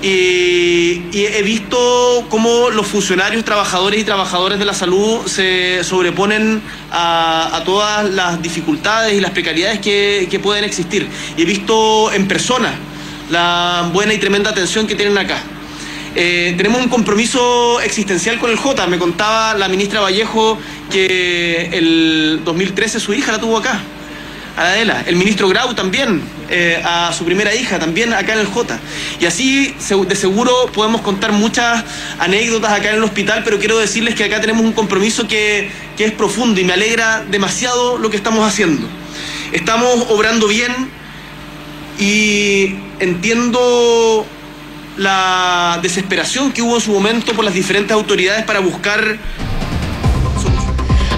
[0.01, 6.63] Y, y he visto cómo los funcionarios, trabajadores y trabajadoras de la salud se sobreponen
[6.93, 11.09] a, a todas las dificultades y las precariedades que, que pueden existir.
[11.37, 12.73] Y he visto en persona
[13.29, 15.43] la buena y tremenda atención que tienen acá.
[16.15, 18.87] Eh, tenemos un compromiso existencial con el J.
[18.87, 20.59] Me contaba la ministra Vallejo
[20.91, 23.81] que el 2013 su hija la tuvo acá,
[24.57, 25.05] a la Adela.
[25.07, 28.79] El ministro Grau también, eh, a su primera hija, también acá en el J.
[29.21, 29.75] Y así
[30.07, 31.83] de seguro podemos contar muchas
[32.19, 36.05] anécdotas acá en el hospital, pero quiero decirles que acá tenemos un compromiso que, que
[36.05, 38.87] es profundo y me alegra demasiado lo que estamos haciendo.
[39.53, 40.91] Estamos obrando bien
[41.99, 44.27] y entiendo
[44.97, 49.19] la desesperación que hubo en su momento por las diferentes autoridades para buscar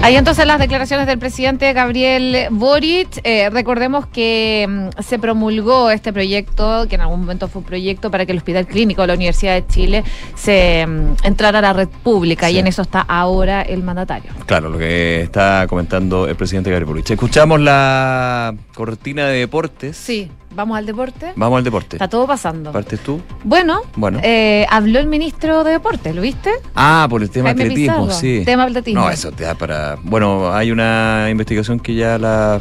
[0.05, 3.21] Ahí entonces las declaraciones del presidente Gabriel Boric.
[3.23, 8.11] Eh, recordemos que mm, se promulgó este proyecto, que en algún momento fue un proyecto
[8.11, 10.03] para que el Hospital Clínico de la Universidad de Chile
[10.35, 14.31] se mm, entrara a la red pública y en eso está ahora el mandatario.
[14.45, 17.09] Claro, lo que está comentando el presidente Gabriel Boric.
[17.09, 19.97] Escuchamos la cortina de deportes.
[19.97, 21.33] Sí, vamos al deporte.
[21.35, 21.97] Vamos al deporte.
[21.97, 22.71] Está todo pasando.
[22.71, 23.21] ¿Partes tú?
[23.43, 24.19] Bueno, Bueno.
[24.23, 26.51] eh, habló el ministro de Deportes, ¿lo viste?
[26.75, 28.19] Ah, por el tema Jaime atletismo, Pizarro.
[28.19, 28.41] sí.
[28.45, 29.01] Tema atletismo.
[29.01, 29.97] No, eso te da para.
[30.03, 32.59] Bueno, hay una investigación que ya la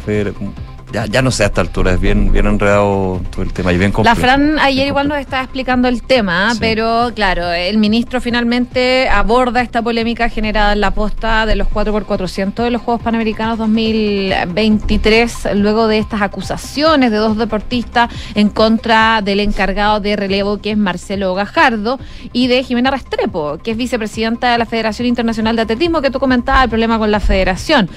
[0.95, 3.78] ya, ya no sé a esta altura, es bien, bien enredado todo el tema y
[3.78, 4.20] bien La complejo.
[4.20, 6.59] Fran ayer igual nos estaba explicando el tema, Sí.
[6.61, 12.62] pero claro, el ministro finalmente aborda esta polémica generada en la posta de los 4x400
[12.62, 19.40] de los Juegos Panamericanos 2023, luego de estas acusaciones de dos deportistas en contra del
[19.40, 21.99] encargado de relevo, que es Marcelo Gajardo,
[22.32, 26.20] y de Jimena Restrepo, que es vicepresidenta de la Federación Internacional de Atletismo, que tú
[26.20, 27.90] comentabas el problema con la federación.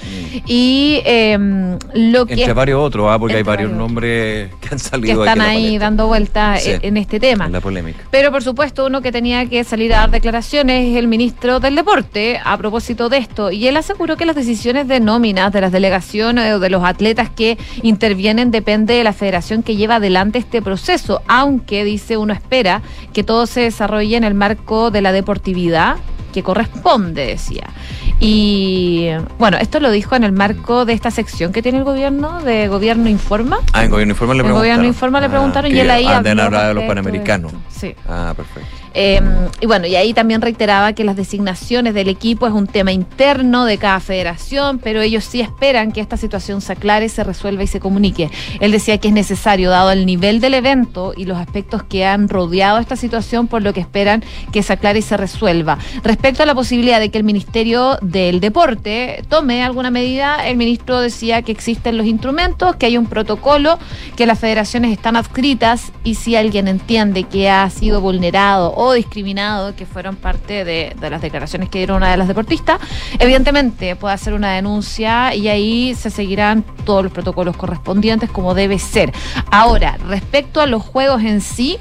[0.48, 2.34] Y em, lo que.
[2.34, 5.64] Entre varios otros, ah, porque hay varios nombres que han que salido están aquí en
[5.64, 6.72] la ahí dando vueltas Sí.
[6.72, 7.46] en, en este tema.
[7.46, 8.04] En la polémica.
[8.12, 11.76] Pero por supuesto uno que tenía que salir a dar declaraciones es el ministro del
[11.76, 13.52] Deporte a propósito de esto.
[13.52, 17.30] Y él aseguró que las decisiones de nóminas de las delegaciones o de los atletas
[17.30, 21.22] que intervienen depende de la federación que lleva adelante este proceso.
[21.28, 22.82] Aunque, dice, uno espera
[23.14, 25.98] que todo se desarrolle en el marco de la deportividad
[26.34, 27.68] que corresponde, decía.
[28.20, 32.42] Y bueno, esto lo dijo en el marco de esta sección que tiene el gobierno,
[32.42, 33.60] de Gobierno Informa.
[33.74, 34.60] Ah, en Gobierno Informa le En preguntaron.
[34.62, 37.54] Gobierno Informa le preguntaron y él ahí anden habló hablado de los de panamericanos.
[37.70, 37.96] Sí.
[38.08, 38.77] Ah, perfecto.
[39.00, 39.22] Eh,
[39.62, 43.66] y bueno, y ahí también reiteraba que las designaciones del equipo es un tema interno
[43.66, 47.68] de cada federación, pero ellos sí esperan que esta situación se aclare, se resuelva y
[47.68, 48.32] se comunique.
[48.60, 52.28] Él decía que es necesario, dado el nivel del evento y los aspectos que han
[52.28, 55.78] rodeado esta situación, por lo que esperan que se aclare y se resuelva.
[56.04, 61.02] Respecto a la posibilidad de que el Ministerio del Deporte tome alguna medida, el ministro
[61.02, 63.78] decía que existen los instrumentos, que hay un protocolo,
[64.16, 69.76] que las federaciones están adscritas y si alguien entiende que ha sido vulnerado o discriminado,
[69.76, 72.80] que fueron parte de, de las declaraciones que dieron una de las deportistas,
[73.20, 78.80] evidentemente puede hacer una denuncia y ahí se seguirán todos los protocolos correspondientes como debe
[78.80, 79.14] ser.
[79.52, 81.78] Ahora, respecto a los juegos en sí,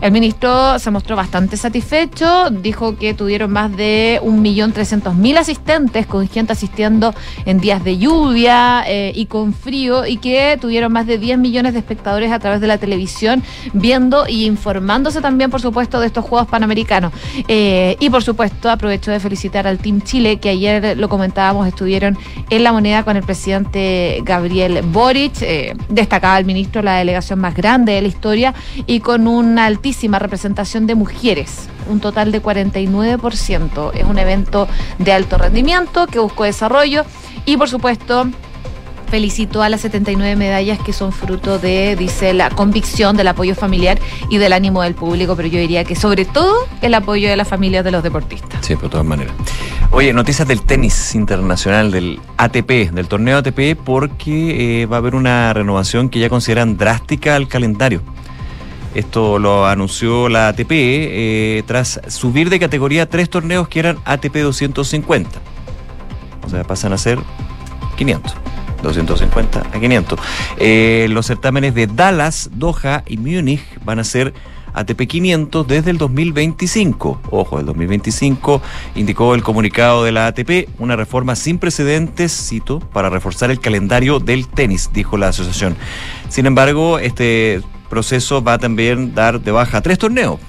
[0.00, 6.52] el ministro se mostró bastante satisfecho, dijo que tuvieron más de 1.300.000 asistentes, con gente
[6.52, 11.38] asistiendo en días de lluvia eh, y con frío, y que tuvieron más de 10
[11.38, 13.42] millones de espectadores a través de la televisión,
[13.74, 17.12] viendo y informándose también, por supuesto, de estos Juegos Panamericanos.
[17.46, 22.16] Eh, y por supuesto, aprovecho de felicitar al Team Chile, que ayer lo comentábamos, estuvieron
[22.48, 27.54] en la moneda con el presidente Gabriel Boric, eh, destacaba el ministro la delegación más
[27.54, 28.54] grande de la historia,
[28.86, 33.90] y con una altísima representación de mujeres, un total de 49%.
[33.92, 34.68] Es un evento
[34.98, 37.04] de alto rendimiento que buscó desarrollo
[37.44, 38.28] y por supuesto
[39.08, 43.98] felicito a las 79 medallas que son fruto de, dice, la convicción del apoyo familiar
[44.28, 47.48] y del ánimo del público, pero yo diría que sobre todo el apoyo de las
[47.48, 48.64] familias de los deportistas.
[48.64, 49.34] Sí, de todas maneras.
[49.90, 55.16] Oye, noticias del tenis internacional, del ATP, del torneo ATP, porque eh, va a haber
[55.16, 58.02] una renovación que ya consideran drástica al calendario.
[58.94, 64.36] Esto lo anunció la ATP eh, tras subir de categoría tres torneos que eran ATP
[64.36, 65.30] 250.
[66.44, 67.18] O sea, pasan a ser
[67.96, 68.34] 500.
[68.82, 70.18] 250 a 500.
[70.56, 74.32] Eh, los certámenes de Dallas, Doha y Múnich van a ser
[74.72, 77.20] ATP 500 desde el 2025.
[77.30, 78.62] Ojo, el 2025
[78.94, 84.20] indicó el comunicado de la ATP, una reforma sin precedentes, cito, para reforzar el calendario
[84.20, 85.76] del tenis, dijo la asociación.
[86.28, 90.40] Sin embargo, este proceso va a también dar de baja tres torneos.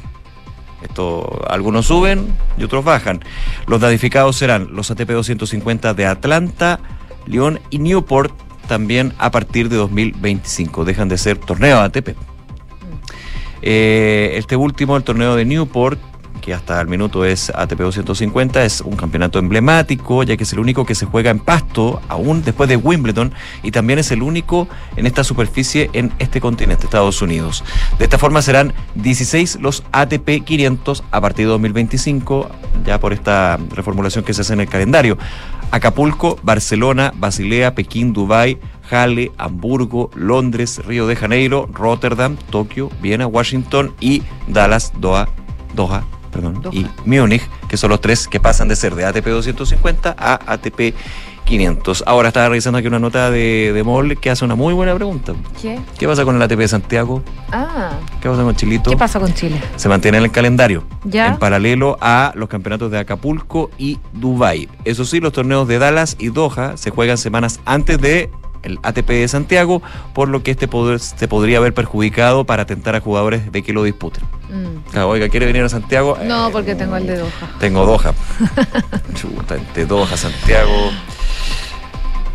[0.81, 2.25] Esto, algunos suben
[2.57, 3.19] y otros bajan.
[3.67, 6.79] Los dadificados serán los ATP 250 de Atlanta,
[7.27, 8.33] León y Newport
[8.67, 10.85] también a partir de 2025.
[10.85, 12.15] Dejan de ser torneos ATP.
[13.61, 15.99] Eh, este último, el torneo de Newport,
[16.41, 20.59] que hasta el minuto es ATP 250, es un campeonato emblemático, ya que es el
[20.59, 23.31] único que se juega en pasto, aún después de Wimbledon,
[23.63, 27.63] y también es el único en esta superficie en este continente, Estados Unidos.
[27.97, 32.49] De esta forma serán 16 los ATP 500 a partir de 2025,
[32.85, 35.17] ya por esta reformulación que se hace en el calendario.
[35.69, 38.57] Acapulco, Barcelona, Basilea, Pekín, Dubái,
[38.89, 45.29] Halle, Hamburgo, Londres, Río de Janeiro, Rotterdam, Tokio, Viena, Washington y Dallas, Doha,
[45.73, 50.15] Doha perdón, y Múnich, que son los tres que pasan de ser de ATP 250
[50.17, 50.93] a ATP
[51.45, 52.03] 500.
[52.05, 55.33] Ahora estaba revisando aquí una nota de, de MOL que hace una muy buena pregunta.
[55.61, 55.79] ¿Qué?
[55.97, 57.23] ¿Qué pasa con el ATP de Santiago?
[57.51, 58.89] Ah, ¿Qué pasa con Chilito?
[58.91, 59.59] ¿qué pasa con Chile?
[59.75, 61.27] Se mantiene en el calendario, Ya.
[61.27, 64.69] en paralelo a los campeonatos de Acapulco y Dubai.
[64.85, 68.29] Eso sí, los torneos de Dallas y Doha se juegan semanas antes de
[68.63, 69.81] el ATP de Santiago,
[70.13, 73.73] por lo que este poder, se podría haber perjudicado para atentar a jugadores de que
[73.73, 74.23] lo disputen.
[74.49, 74.97] Mm.
[74.97, 76.17] Ah, Oiga, ¿quiere venir a Santiago?
[76.23, 77.31] No, porque tengo el de Doha.
[77.59, 78.13] Tengo Doha.
[79.15, 80.91] Chuta, entre Doha, Santiago.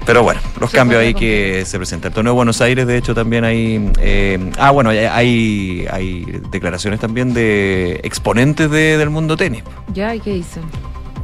[0.04, 2.10] Pero bueno, los Sí, cambios pues, ahí que se presentan.
[2.10, 3.90] El torneo de Buenos Aires, de hecho, también hay.
[3.98, 9.64] eh, ah, bueno, hay, hay, hay declaraciones también de exponentes de- del mundo tenis.
[9.92, 10.14] ¿Ya?
[10.14, 10.62] ¿Y qué dicen?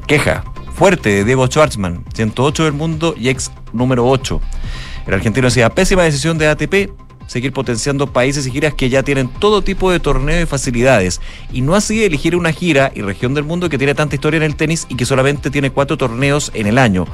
[0.09, 0.43] Queja
[0.75, 4.41] fuerte de Diego Schwartzman, 108 del mundo y ex número 8.
[5.07, 6.91] El argentino decía: pésima decisión de ATP.
[7.29, 11.21] Seguir potenciando países y giras que ya tienen todo tipo de torneos y facilidades.
[11.51, 14.43] Y no así elegir una gira y región del mundo que tiene tanta historia en
[14.43, 17.07] el tenis y que solamente tiene cuatro torneos en el año.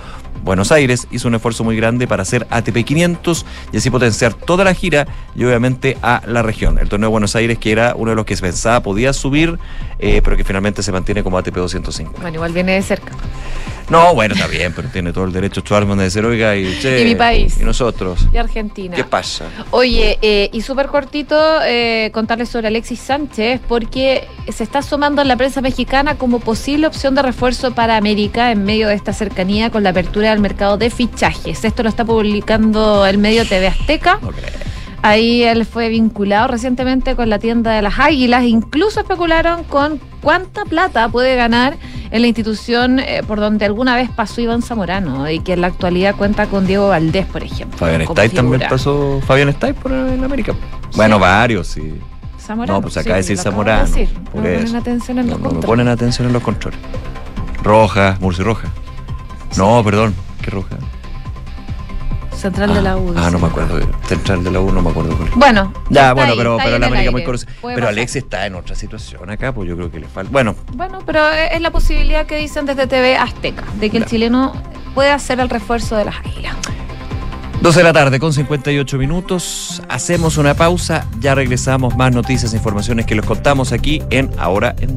[0.49, 4.65] Buenos Aires hizo un esfuerzo muy grande para hacer ATP 500 y así potenciar toda
[4.65, 6.79] la gira y obviamente a la región.
[6.79, 9.59] El torneo de Buenos Aires, que era uno de los que se pensaba podía subir,
[9.99, 12.23] eh, pero que finalmente se mantiene como ATP 250.
[12.23, 13.13] Bueno, igual viene de cerca.
[13.91, 17.01] No, bueno, está bien, pero tiene todo el derecho Schwarzman de decir, oiga, y, che,
[17.01, 17.59] Y mi país.
[17.59, 18.29] Y nosotros.
[18.33, 18.95] Y Argentina.
[18.95, 19.47] ¿Qué pasa?
[19.71, 25.29] Oye, eh, y súper cortito eh, contarles sobre Alexis Sánchez, porque se está sumando en
[25.29, 29.71] la prensa mexicana como posible opción de refuerzo para América en medio de esta cercanía
[29.71, 31.65] con la apertura del mercado de fichajes.
[31.65, 34.19] Esto lo está publicando el medio TV Azteca.
[35.01, 38.43] Ahí él fue vinculado recientemente con la tienda de las Águilas.
[38.45, 41.77] Incluso especularon con cuánta plata puede ganar
[42.11, 45.69] en la institución eh, por donde alguna vez pasó Iván Zamorano y que en la
[45.69, 47.79] actualidad cuenta con Diego Valdés, por ejemplo.
[47.79, 49.21] Fabián Stay también pasó.
[49.25, 50.53] Fabián Stay por en América.
[50.97, 51.95] Bueno, varios, sí.
[52.41, 52.79] Zamorano.
[52.79, 53.87] No, pues de Sí, decir acabo de Zamorano.
[53.87, 54.09] decir.
[54.35, 54.59] No eso.
[54.65, 56.81] ponen atención en No, los no me ponen atención en los controles.
[57.63, 58.69] Roja, Murci Roja.
[59.57, 60.15] No, perdón.
[60.49, 60.79] ¿Qué roja?
[62.35, 63.13] Central de la U.
[63.15, 63.79] Ah, no me acuerdo.
[64.07, 65.29] Central de la U, no me acuerdo cuál.
[65.37, 65.75] Bueno.
[65.91, 67.51] Ya, está bueno, ahí, pero, está pero ahí la América muy conocida.
[67.61, 67.89] Pero pasar.
[67.89, 70.33] Alex está en otra situación acá, pues yo creo que le falta.
[70.33, 74.55] Bueno, Bueno, pero es la posibilidad que dicen desde TV Azteca, de que el chileno
[74.95, 76.57] puede hacer el refuerzo de las águilas.
[77.61, 79.83] 12 de la tarde con 58 minutos.
[79.91, 81.07] Hacemos una pausa.
[81.21, 81.95] Ya regresamos.
[81.95, 84.97] Más noticias e informaciones que les contamos aquí en Ahora en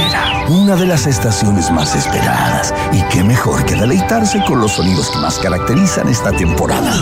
[0.51, 2.73] Una de las estaciones más esperadas.
[2.91, 6.93] Y qué mejor que deleitarse con los sonidos que más caracterizan esta temporada.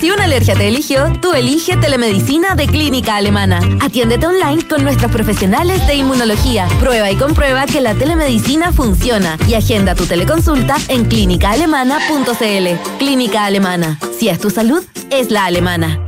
[0.00, 3.60] Si una alergia te eligió, tú elige telemedicina de Clínica Alemana.
[3.80, 6.66] Atiéndete online con nuestros profesionales de inmunología.
[6.80, 12.98] Prueba y comprueba que la telemedicina funciona y agenda tu teleconsulta en clínicaalemana.cl.
[12.98, 13.96] Clínica Alemana.
[14.18, 16.07] Si es tu salud, es la alemana.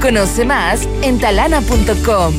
[0.00, 2.34] Conoce más en talana.com.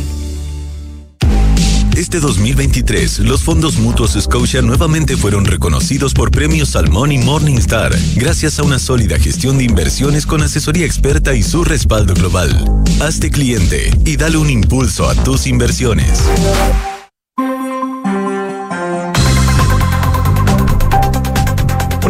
[1.95, 8.59] Este 2023, los fondos mutuos Scotia nuevamente fueron reconocidos por premios Salmón y Morningstar, gracias
[8.59, 12.65] a una sólida gestión de inversiones con asesoría experta y su respaldo global.
[13.01, 16.23] Hazte cliente y dale un impulso a tus inversiones.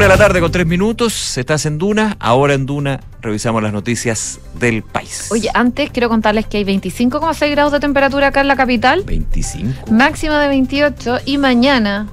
[0.02, 3.72] Una de la tarde con tres minutos, estás en Duna, ahora en Duna revisamos las
[3.72, 5.28] noticias del país.
[5.30, 9.92] Oye, antes quiero contarles que hay 25,6 grados de temperatura acá en la capital, 25.
[9.92, 12.08] máxima de 28 y mañana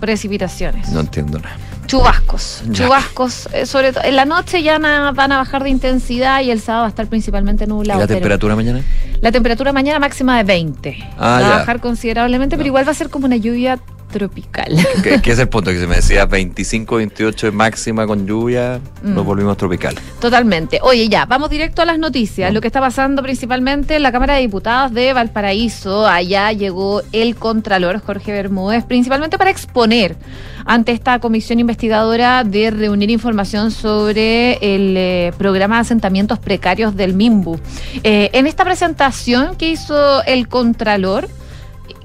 [0.00, 0.88] precipitaciones.
[0.88, 1.54] No entiendo nada.
[1.86, 2.86] Chubascos, Ya.
[2.86, 6.50] chubascos, eh, sobre todo en la noche ya na- van a bajar de intensidad y
[6.50, 8.00] el sábado va a estar principalmente ¿Y nublado.
[8.00, 8.80] la pero temperatura mañana?
[9.20, 10.96] la temperatura mañana máxima de 20.
[11.18, 11.46] Ah, va ya.
[11.56, 13.78] a bajar considerablemente, pero igual va a ser como una lluvia
[14.18, 14.76] tropical.
[15.02, 18.80] Que, que es el punto que se me decía 25, 28 de máxima con lluvia,
[19.02, 19.14] Mm.
[19.14, 19.94] nos volvimos tropical.
[20.20, 20.78] Totalmente.
[20.82, 22.52] Oye, ya, vamos directo a las noticias.
[22.54, 26.06] Lo que está pasando principalmente en la Cámara de Diputados de Valparaíso.
[26.06, 30.16] Allá llegó el Contralor Jorge Bermúdez, principalmente para exponer
[30.64, 37.12] ante esta comisión investigadora de reunir información sobre el eh, programa de asentamientos precarios del
[37.14, 37.58] MIMBU.
[38.04, 41.28] Eh, en esta presentación que hizo el Contralor,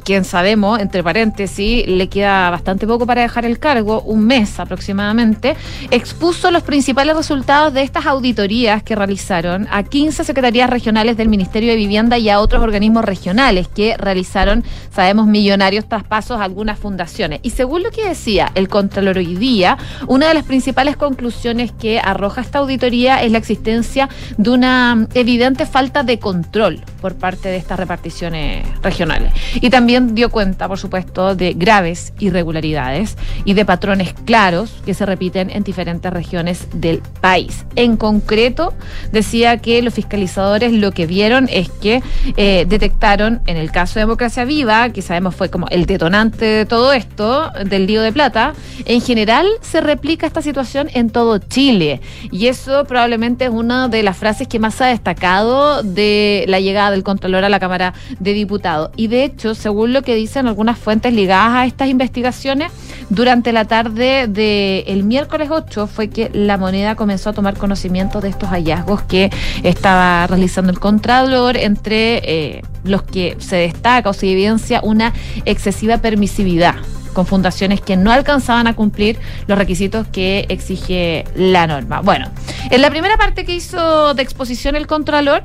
[0.03, 5.55] quien sabemos, entre paréntesis, le queda bastante poco para dejar el cargo, un mes aproximadamente,
[5.91, 11.71] expuso los principales resultados de estas auditorías que realizaron a 15 secretarías regionales del Ministerio
[11.71, 17.39] de Vivienda y a otros organismos regionales que realizaron, sabemos, millonarios traspasos a algunas fundaciones.
[17.43, 19.77] Y según lo que decía el Contralor hoy día,
[20.07, 25.65] una de las principales conclusiones que arroja esta auditoría es la existencia de una evidente
[25.65, 29.33] falta de control por parte de estas reparticiones regionales.
[29.55, 35.05] Y también dio cuenta, por supuesto, de graves irregularidades y de patrones claros que se
[35.05, 37.65] repiten en diferentes regiones del país.
[37.75, 38.73] En concreto,
[39.11, 42.01] decía que los fiscalizadores lo que vieron es que
[42.37, 46.65] eh, detectaron, en el caso de Democracia Viva, que sabemos fue como el detonante de
[46.65, 48.53] todo esto, del lío de plata,
[48.85, 52.01] en general se replica esta situación en todo Chile.
[52.31, 56.91] Y eso probablemente es una de las frases que más ha destacado de la llegada
[56.91, 58.91] del Contralor a la Cámara de Diputados.
[58.95, 62.71] Y de hecho, según lo que dicen algunas fuentes ligadas a estas investigaciones,
[63.09, 68.29] durante la tarde del miércoles 8 fue que la moneda comenzó a tomar conocimiento de
[68.29, 69.31] estos hallazgos que
[69.63, 75.13] estaba realizando el Contralor, entre eh, los que se destaca o se evidencia una
[75.45, 76.75] excesiva permisividad
[77.13, 79.17] con fundaciones que no alcanzaban a cumplir
[79.47, 82.01] los requisitos que exige la norma.
[82.01, 82.27] Bueno,
[82.69, 85.43] en la primera parte que hizo de exposición el Contralor,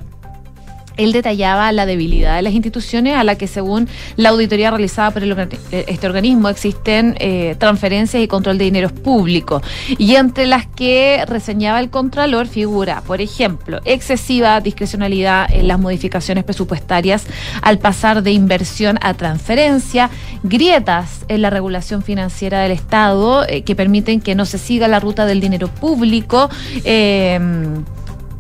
[0.97, 5.23] él detallaba la debilidad de las instituciones a la que según la auditoría realizada por
[5.23, 9.63] el orga- este organismo existen eh, transferencias y control de dineros públicos.
[9.99, 16.45] Y entre las que reseñaba el contralor figura por ejemplo excesiva discrecionalidad en las modificaciones
[16.45, 17.25] presupuestarias
[17.63, 20.11] al pasar de inversión a transferencia
[20.43, 25.01] grietas en la regulación financiera del Estado eh, que permiten que no se siga la
[25.01, 26.49] ruta del dinero público
[26.85, 27.39] eh,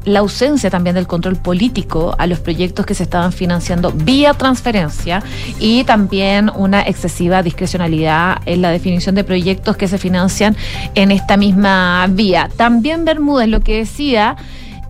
[0.05, 5.23] la ausencia también del control político a los proyectos que se estaban financiando vía transferencia
[5.59, 10.57] y también una excesiva discrecionalidad en la definición de proyectos que se financian
[10.95, 12.51] en esta misma vía.
[12.57, 14.37] También Bermúdez lo que decía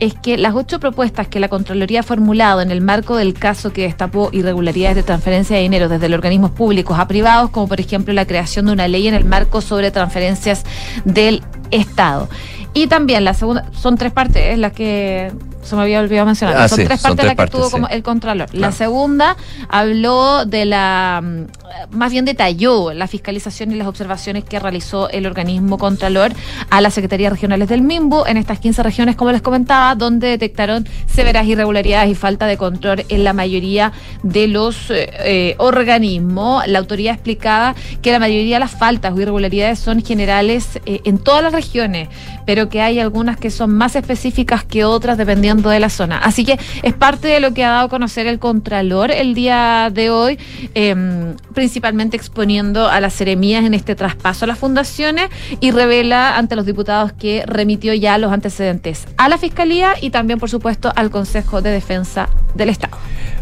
[0.01, 3.73] es que las ocho propuestas que la Contraloría ha formulado en el marco del caso
[3.73, 7.81] que destapó irregularidades de transferencia de dinero desde los organismos públicos a privados, como por
[7.81, 10.65] ejemplo la creación de una ley en el marco sobre transferencias
[11.05, 12.29] del Estado.
[12.75, 15.33] Y también la segunda, son tres partes, es las que
[15.65, 16.57] se me había olvidado mencionar.
[16.57, 17.73] Ah, son sí, tres son partes tres las que partes, tuvo sí.
[17.73, 18.55] como el Contralor.
[18.55, 19.37] La segunda
[19.69, 25.27] habló de la, mm, más bien detalló la fiscalización y las observaciones que realizó el
[25.27, 26.33] organismo Contralor
[26.71, 30.87] a las secretarías regionales del MIMBU en estas 15 regiones, como les comentaba, donde detectaron
[31.07, 33.93] severas irregularidades y falta de control en la mayoría
[34.23, 36.67] de los eh, eh, organismos.
[36.67, 41.19] La autoridad explicaba que la mayoría de las faltas o irregularidades son generales eh, en
[41.19, 42.09] todas las regiones,
[42.47, 46.19] pero que hay algunas que son más específicas que otras dependiendo de la zona.
[46.19, 49.91] Así que es parte de lo que ha dado a conocer el Contralor el día
[49.93, 50.39] de hoy,
[50.75, 55.29] eh, principalmente exponiendo a las seremías en este traspaso a las fundaciones
[55.61, 60.39] y revela ante los diputados que remitió ya los antecedentes a la Fiscalía y también,
[60.39, 62.97] por supuesto, al Consejo de Defensa del Estado.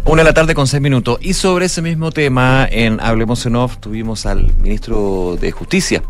[0.05, 1.19] Una de la tarde con seis minutos.
[1.21, 6.03] Y sobre ese mismo tema, en Hablemos en Off, tuvimos al ministro de Justicia,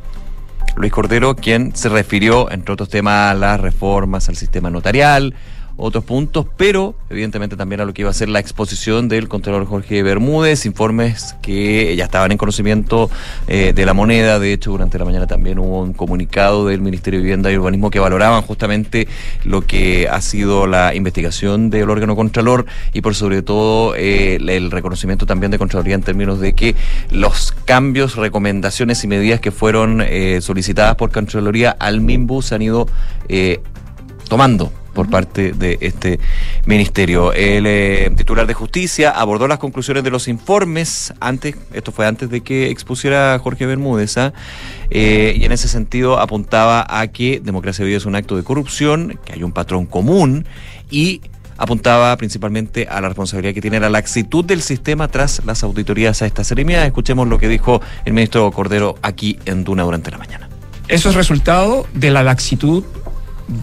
[0.76, 5.34] Luis Cordero, quien se refirió, entre otros temas, a las reformas al sistema notarial,
[5.76, 9.66] otros puntos, pero evidentemente también a lo que iba a ser la exposición del Contralor
[9.66, 13.10] Jorge Bermúdez, informes que ya estaban en conocimiento
[13.48, 14.38] eh, de la moneda.
[14.38, 17.90] De hecho, durante la mañana también hubo un comunicado del Ministerio de Vivienda y Urbanismo
[17.90, 19.08] que valoraban justamente
[19.44, 24.70] lo que ha sido la investigación del órgano Contralor y por sobre todo eh, el
[24.70, 26.74] reconocimiento también de Contraloría en términos de que
[27.10, 32.62] los cambios, recomendaciones y medidas que fueron eh, solicitadas por Contraloría al MIMBU se han
[32.62, 32.86] ido
[33.28, 33.60] eh,
[34.28, 36.20] tomando por parte de este
[36.66, 37.32] ministerio.
[37.32, 42.30] El eh, titular de justicia abordó las conclusiones de los informes antes, esto fue antes
[42.30, 44.32] de que expusiera Jorge Bermúdez, ¿ah?
[44.90, 49.18] Eh, y en ese sentido apuntaba a que democracia viva es un acto de corrupción,
[49.24, 50.46] que hay un patrón común
[50.90, 51.22] y
[51.56, 56.26] apuntaba principalmente a la responsabilidad que tiene la laxitud del sistema tras las auditorías a
[56.26, 56.84] esta ceremonia.
[56.84, 60.48] Escuchemos lo que dijo el ministro Cordero aquí en Duna durante la mañana.
[60.88, 62.84] Eso es resultado de la laxitud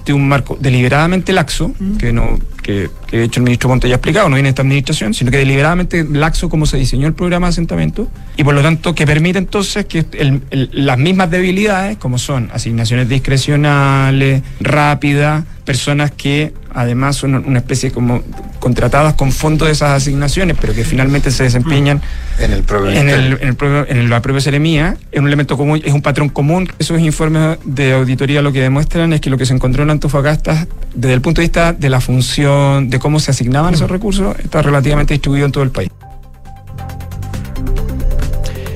[0.05, 2.37] de un marco deliberadamente laxo, que no
[2.69, 5.31] que que, de hecho el ministro Monte ya ha explicado, no viene esta administración, sino
[5.31, 8.07] que deliberadamente laxo como se diseñó el programa de asentamiento
[8.37, 12.49] y por lo tanto que permite entonces que el- el- las mismas debilidades, como son
[12.53, 18.21] asignaciones discrecionales, rápidas, personas que además son una especie como
[18.59, 22.01] contratadas con fondos de esas asignaciones, pero que finalmente se desempeñan
[22.39, 25.57] En el propio en, el, en, el propio- en la propia seremía, es un elemento
[25.57, 26.69] común, es un patrón común.
[26.79, 30.67] Esos informes de auditoría lo que demuestran es que lo que se encontró en Antofagasta,
[30.93, 34.61] desde el punto de vista de la función, de cómo se asignaban esos recursos, está
[34.61, 35.89] relativamente distribuido en todo el país.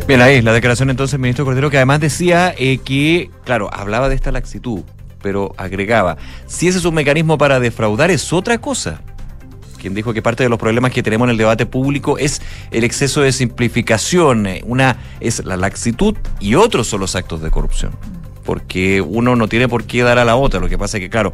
[0.07, 4.09] Bien, ahí la declaración entonces del ministro Cordero, que además decía eh, que, claro, hablaba
[4.09, 4.81] de esta laxitud,
[5.21, 9.01] pero agregaba, si ese es un mecanismo para defraudar es otra cosa.
[9.79, 12.41] Quien dijo que parte de los problemas que tenemos en el debate público es
[12.71, 14.47] el exceso de simplificación.
[14.47, 17.91] eh, Una es la laxitud y otros son los actos de corrupción.
[18.43, 20.59] Porque uno no tiene por qué dar a la otra.
[20.59, 21.33] Lo que pasa es que, claro,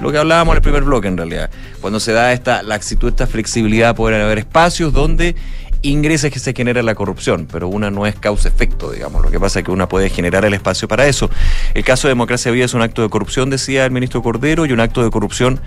[0.00, 1.50] lo que hablábamos en el primer bloque en realidad,
[1.80, 5.36] cuando se da esta laxitud, esta flexibilidad, pueden haber espacios donde
[5.82, 9.22] ingreses que se genera la corrupción, pero una no es causa-efecto, digamos.
[9.22, 11.30] Lo que pasa es que una puede generar el espacio para eso.
[11.74, 14.72] El caso de Democracia Viva es un acto de corrupción, decía el ministro Cordero, y
[14.72, 15.60] un acto de corrupción,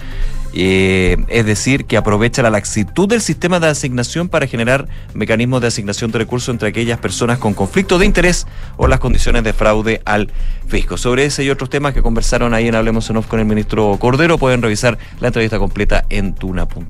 [0.54, 5.68] eh, es decir, que aprovecha la laxitud del sistema de asignación para generar mecanismos de
[5.68, 8.46] asignación de recursos entre aquellas personas con conflicto de interés
[8.78, 10.32] o las condiciones de fraude al
[10.68, 10.98] fisco.
[10.98, 14.38] Sobre ese y otros temas que conversaron ahí en Hablemos en con el ministro Cordero,
[14.38, 16.84] pueden revisar la entrevista completa en tuna.cl.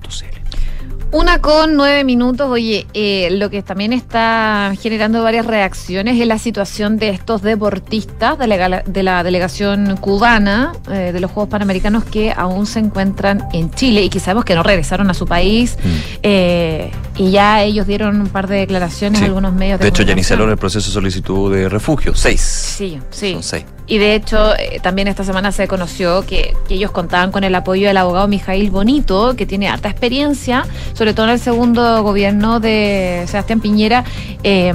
[1.14, 2.50] Una con nueve minutos.
[2.50, 8.40] Oye, eh, lo que también está generando varias reacciones es la situación de estos deportistas
[8.40, 13.44] de la, de la delegación cubana eh, de los Juegos Panamericanos que aún se encuentran
[13.54, 15.78] en Chile y que sabemos que no regresaron a su país.
[16.24, 19.26] eh, y ya ellos dieron un par de declaraciones Sí.
[19.26, 22.16] a algunos medios de De hecho, ya iniciaron el proceso de solicitud de refugio.
[22.16, 22.42] Seis.
[22.42, 23.34] Sí, sí.
[23.34, 23.66] Son seis.
[23.86, 27.88] Y de hecho, eh, también esta semana se conoció que, ellos contaban con el apoyo
[27.88, 33.26] del abogado Mijail Bonito, que tiene harta experiencia, sobre todo en el segundo gobierno de
[33.28, 34.04] Sebastián Piñera.
[34.44, 34.74] eh,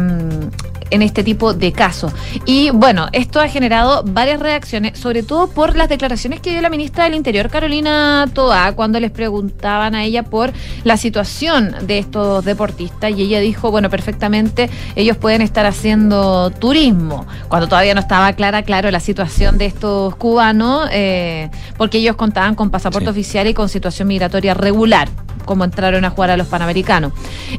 [0.90, 2.12] en este tipo de casos.
[2.44, 6.70] Y bueno, esto ha generado varias reacciones, sobre todo por las declaraciones que dio la
[6.70, 10.52] ministra del Interior, Carolina Toa, cuando les preguntaban a ella por
[10.85, 13.12] la situación de estos deportistas.
[13.16, 18.62] Y ella dijo, bueno, perfectamente, ellos pueden estar haciendo turismo, cuando todavía no estaba clara,
[18.62, 23.69] claro, la situación de estos cubanos, eh, porque ellos contaban con pasaporte oficial y con
[23.69, 25.09] situación migratoria regular
[25.48, 27.12] como entraron a jugar a los Panamericanos.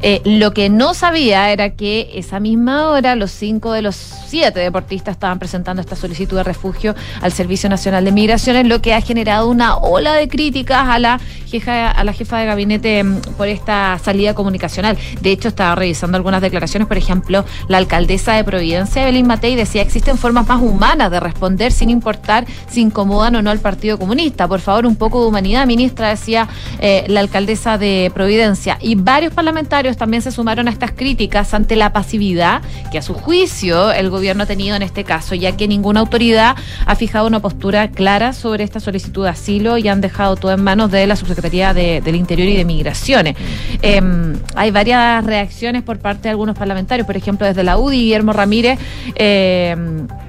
[0.03, 4.59] Eh, lo que no sabía era que esa misma hora los cinco de los siete
[4.59, 9.01] deportistas estaban presentando esta solicitud de refugio al Servicio Nacional de Migraciones, lo que ha
[9.01, 13.47] generado una ola de críticas a la jefa, a la jefa de gabinete mm, por
[13.47, 14.97] esta salida comunicacional.
[15.21, 19.81] De hecho, estaba revisando algunas declaraciones, por ejemplo, la alcaldesa de Providencia, Evelyn Matei, decía
[19.81, 24.47] existen formas más humanas de responder sin importar si incomodan o no al Partido Comunista.
[24.47, 26.47] Por favor, un poco de humanidad, ministra, decía
[26.79, 28.77] eh, la alcaldesa de Providencia.
[28.81, 33.15] Y varios parlamentarios también se sumaron a estas críticas ante la pasividad que a su
[33.15, 36.55] juicio el gobierno ha tenido en este caso, ya que ninguna autoridad
[36.85, 40.63] ha fijado una postura clara sobre esta solicitud de asilo y han dejado todo en
[40.63, 43.35] manos de la Subsecretaría de- del Interior y de Migraciones.
[43.81, 43.99] Eh,
[44.55, 48.77] hay varias reacciones por parte de algunos parlamentarios, por ejemplo, desde la UDI, Guillermo Ramírez
[49.15, 49.75] eh,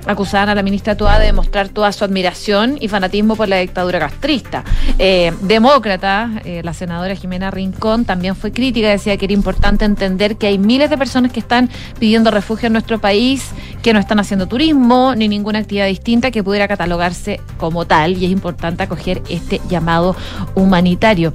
[0.07, 3.99] acusaban a la ministra Toa de demostrar toda su admiración y fanatismo por la dictadura
[3.99, 4.65] castrista.
[4.99, 10.37] Eh, demócrata, eh, la senadora Jimena Rincón también fue crítica, decía que era importante entender
[10.37, 13.51] que hay miles de personas que están pidiendo refugio en nuestro país,
[13.83, 18.27] que no están haciendo turismo ni ninguna actividad distinta que pudiera catalogarse como tal y
[18.27, 20.17] es importante acoger este llamado
[20.55, 21.33] humanitario.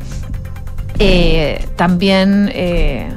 [0.97, 3.09] Eh, también eh,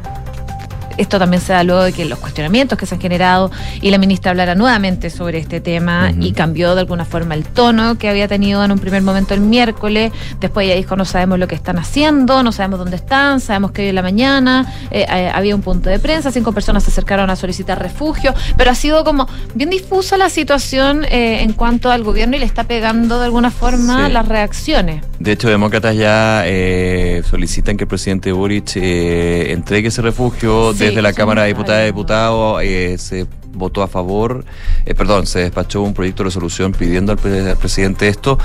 [0.98, 3.50] esto también se da luego de que los cuestionamientos que se han generado
[3.80, 7.96] y la ministra hablara nuevamente sobre este tema y cambió de alguna forma el tono
[7.98, 10.12] que había tenido en un primer momento el miércoles.
[10.40, 13.82] Después ella dijo, no sabemos lo que están haciendo, no sabemos dónde están, sabemos que
[13.82, 17.30] hoy en la mañana eh, eh, había un punto de prensa, cinco personas se acercaron
[17.30, 22.02] a solicitar refugio, pero ha sido como bien difusa la situación eh, en cuanto al
[22.02, 24.12] gobierno y le está pegando de alguna forma Sí.
[24.12, 25.02] las reacciones.
[25.18, 30.72] De hecho, demócratas ya eh, solicitan que el presidente Boric eh, entregue ese refugio.
[30.72, 34.44] Sí, Desde la Cámara de me Diputadas y Diputados eh, se votó a favor,
[34.86, 38.38] eh, perdón, se despachó un proyecto de resolución pidiendo al, pre- al presidente esto.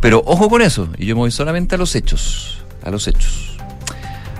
[0.00, 3.57] Pero ojo con eso, y yo me voy solamente a los hechos, a los hechos.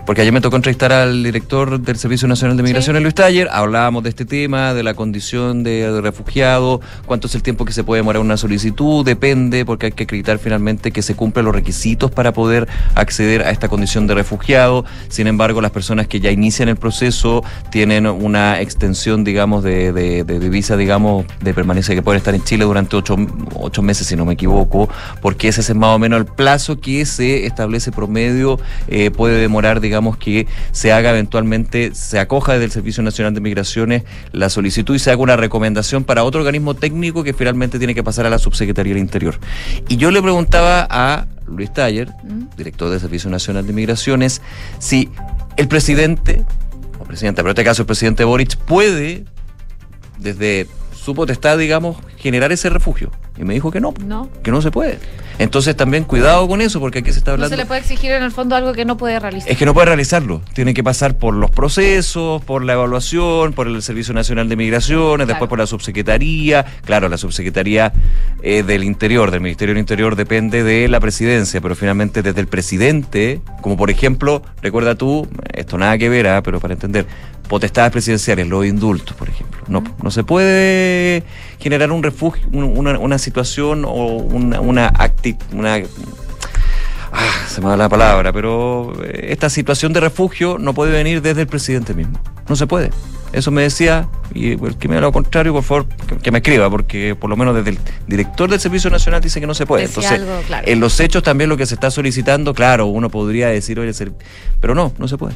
[0.08, 4.02] Porque ayer me tocó entrevistar al director del Servicio Nacional de Migraciones, Luis Taller, hablábamos
[4.04, 7.84] de este tema, de la condición de, de refugiado, cuánto es el tiempo que se
[7.84, 12.10] puede demorar una solicitud, depende, porque hay que acreditar finalmente que se cumplen los requisitos
[12.10, 14.86] para poder acceder a esta condición de refugiado.
[15.10, 20.24] Sin embargo, las personas que ya inician el proceso tienen una extensión, digamos, de, de,
[20.24, 23.14] de- de visa, digamos, de permanencia que pueden estar en Chile durante ocho,
[23.56, 24.88] ocho meses, si no me equivoco,
[25.20, 29.82] porque ese es más o menos el plazo que se establece promedio, eh, puede demorar,
[29.82, 34.94] digamos, que se haga eventualmente, se acoja desde el Servicio Nacional de Migraciones la solicitud
[34.94, 38.30] y se haga una recomendación para otro organismo técnico que finalmente tiene que pasar a
[38.30, 39.38] la Subsecretaría del Interior.
[39.88, 42.08] Y yo le preguntaba a Luis Taller,
[42.56, 44.42] director del Servicio Nacional de Migraciones,
[44.78, 45.10] si
[45.56, 46.44] el presidente,
[46.98, 49.24] o presidenta, pero en este caso el presidente Boric, puede,
[50.18, 50.66] desde
[51.08, 53.10] su potestad, digamos, generar ese refugio.
[53.38, 54.28] Y me dijo que no, No.
[54.42, 54.98] que no se puede.
[55.38, 57.56] Entonces también cuidado con eso, porque aquí se está No hablando...
[57.56, 59.50] se le puede exigir en el fondo algo que no puede realizar.
[59.50, 60.42] Es que no puede realizarlo.
[60.52, 65.26] Tiene que pasar por los procesos, por la evaluación, por el Servicio Nacional de Migraciones,
[65.26, 66.66] después por la subsecretaría.
[66.84, 67.92] Claro, la subsecretaría
[68.42, 72.48] eh, del Interior, del Ministerio del Interior, depende de la presidencia, pero finalmente desde el
[72.48, 77.06] presidente, como por ejemplo, recuerda tú, esto nada que ver, ah, pero para entender,
[77.48, 79.60] potestades presidenciales, los indultos, por ejemplo.
[79.68, 81.22] No, no se puede
[81.58, 85.80] generar un refugio, un- una, una situación o una, una acti- una
[87.10, 91.22] Ah, se me va la palabra, pero eh, esta situación de refugio no puede venir
[91.22, 92.20] desde el presidente mismo.
[92.48, 92.90] No se puede.
[93.32, 96.38] Eso me decía, y el que me da lo contrario, por favor, que, que me
[96.38, 99.64] escriba, porque por lo menos desde el director del Servicio Nacional dice que no se
[99.66, 99.82] puede.
[99.86, 100.68] Decía Entonces, algo, claro.
[100.68, 104.12] en los hechos también lo que se está solicitando, claro, uno podría decir, oye, ser-
[104.60, 105.34] pero no, no se puede.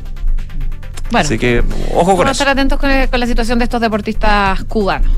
[1.12, 1.62] Bueno, Así que,
[1.94, 5.12] ojo con vamos a estar atentos con, con la situación de estos deportistas cubanos.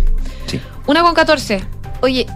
[0.46, 0.60] Sí.
[0.88, 1.64] Una con 14.
[2.00, 2.26] Oye,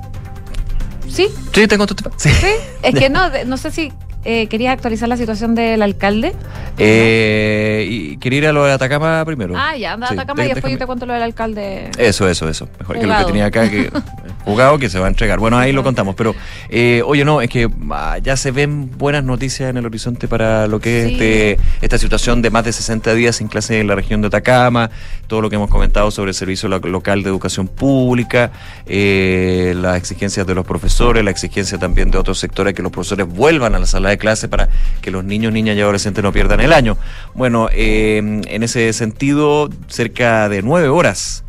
[1.09, 1.27] ¿sí?
[1.53, 2.15] Sí, tengo tema.
[2.17, 2.31] Sí.
[2.31, 2.47] ¿Sí?
[2.83, 3.93] Es que no, no sé si
[4.25, 6.35] eh, querías actualizar la situación del alcalde.
[6.77, 9.55] Eh, y quería ir a lo de Atacama primero.
[9.57, 11.91] Ah, ya, anda a Sí, Atacama y de- después yo te cuento lo del alcalde.
[11.99, 12.69] Eso, eso, eso.
[12.79, 13.91] Mejor que lo que tenía acá, que
[14.45, 15.39] jugado, que se va a entregar.
[15.39, 16.15] Bueno, ahí lo contamos.
[16.15, 16.35] Pero,
[16.69, 20.67] eh, oye, no, es que ah, ya se ven buenas noticias en el horizonte para
[20.67, 23.95] lo que es este, esta situación de más de 60 días sin clase en la
[23.95, 24.91] región de Atacama,
[25.27, 28.53] todo lo que hemos comentado sobre el servicio lo- local de educación pública,
[28.87, 33.27] eh, las exigencias de los profesores, la exigencia también de otros sectores que los profesores
[33.27, 34.69] vuelvan a la sala de clase para
[35.01, 36.97] que los niños, niñas y adolescentes no pierdan el año.
[37.35, 41.45] Bueno, eh, en ese sentido, cerca de nueve horas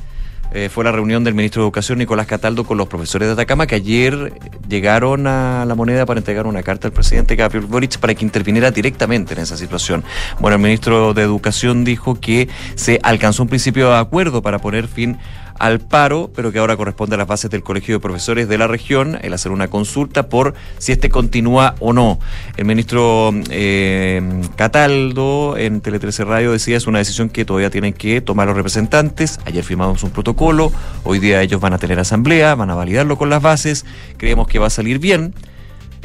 [0.52, 3.68] eh, fue la reunión del ministro de Educación, Nicolás Cataldo, con los profesores de Atacama,
[3.68, 4.34] que ayer
[4.68, 8.72] llegaron a la moneda para entregar una carta al presidente Gabriel Boric para que interviniera
[8.72, 10.04] directamente en esa situación.
[10.40, 14.88] Bueno, el ministro de Educación dijo que se alcanzó un principio de acuerdo para poner
[14.88, 15.20] fin
[15.60, 18.68] al paro, pero que ahora corresponde a las bases del Colegio de Profesores de la
[18.68, 22.20] región el hacer una consulta por si este continúa o no.
[22.58, 27.94] El ministro eh, Cataldo en Tele 13 Radio decía es una decisión que todavía tienen
[27.94, 29.40] que tomar los representantes.
[29.46, 30.72] Ayer firmamos un protocolo,
[31.04, 33.86] hoy día ellos van a tener asamblea, van a validarlo con las bases,
[34.18, 35.34] creemos que va a salir bien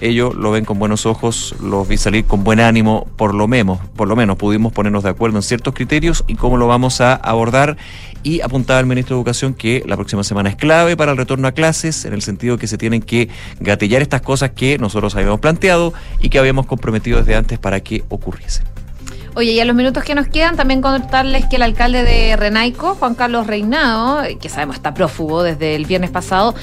[0.09, 3.79] ellos lo ven con buenos ojos, los vi salir con buen ánimo, por lo menos,
[3.97, 7.15] por lo menos pudimos ponernos de acuerdo en ciertos criterios y cómo lo vamos a
[7.15, 7.77] abordar.
[8.23, 11.49] Y apuntaba el ministro de Educación que la próxima semana es clave para el retorno
[11.49, 13.29] a clases, en el sentido que se tienen que
[13.61, 18.05] gatillar estas cosas que nosotros habíamos planteado y que habíamos comprometido desde antes para que
[18.09, 18.65] ocurriesen.
[19.37, 22.95] Oye, y a los minutos que nos quedan, también contarles que el alcalde de Renaico,
[22.95, 26.55] Juan Carlos Reinado, que sabemos está prófugo desde el viernes pasado,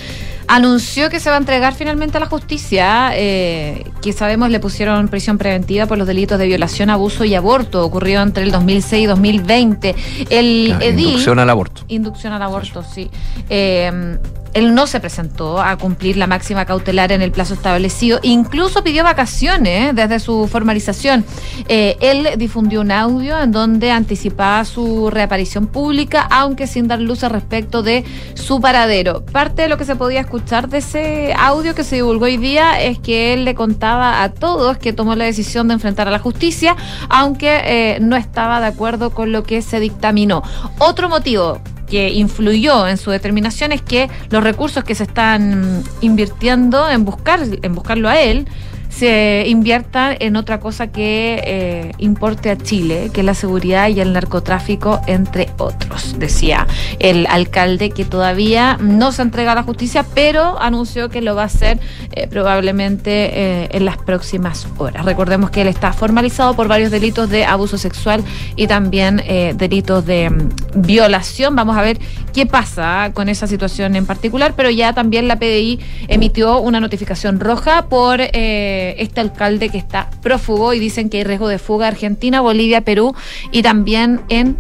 [0.52, 5.08] anunció que se va a entregar finalmente a la justicia, eh, que sabemos le pusieron
[5.08, 9.06] prisión preventiva por los delitos de violación, abuso y aborto, ocurrido entre el 2006 y
[9.06, 9.96] 2020.
[10.30, 11.08] El edil...
[11.08, 11.84] inducción al aborto.
[11.88, 13.10] Inducción al aborto, sí.
[13.50, 14.18] Eh,
[14.54, 19.04] él no se presentó a cumplir la máxima cautelar en el plazo establecido, incluso pidió
[19.04, 21.26] vacaciones desde su formalización.
[21.68, 27.32] Eh, él difundió un audio en donde anticipaba su reaparición pública, aunque sin dar luces
[27.32, 28.04] respecto de
[28.34, 29.26] su paradero.
[29.26, 32.82] Parte de lo que se podía escuchar de ese audio que se divulgó hoy día
[32.82, 36.20] es que él le contaba a todos que tomó la decisión de enfrentar a la
[36.20, 36.76] justicia,
[37.10, 40.44] aunque eh, no estaba de acuerdo con lo que se dictaminó.
[40.80, 41.62] Otro motivo
[41.92, 47.42] que influyó en su determinación es que los recursos que se están invirtiendo en buscar
[47.62, 48.48] en buscarlo a él
[48.92, 54.00] se inviertan en otra cosa que eh, importe a Chile, que es la seguridad y
[54.00, 56.20] el narcotráfico, entre otros.
[56.20, 56.68] Decía
[57.00, 61.44] el alcalde que todavía no se entrega a la justicia, pero anunció que lo va
[61.44, 61.80] a hacer
[62.12, 65.06] eh, probablemente eh, en las próximas horas.
[65.06, 68.24] Recordemos que él está formalizado por varios delitos de abuso sexual
[68.56, 71.56] y también eh, delitos de mm, violación.
[71.56, 71.98] Vamos a ver
[72.34, 77.40] qué pasa con esa situación en particular, pero ya también la PDI emitió una notificación
[77.40, 78.20] roja por...
[78.22, 81.90] eh, eh, este alcalde que está prófugo y dicen que hay riesgo de fuga a
[81.90, 83.16] Argentina, Bolivia, Perú
[83.52, 84.58] y también en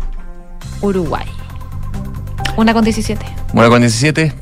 [0.81, 1.25] Uruguay.
[2.57, 3.25] Una con 17.
[3.53, 4.33] Una con 17.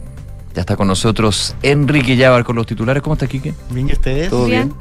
[0.56, 3.02] Ya está con nosotros Enrique Yabar con los titulares.
[3.02, 3.54] ¿Cómo está, Quique?
[3.70, 4.30] Bien, ¿y ustedes?
[4.30, 4.74] ¿Todo bien?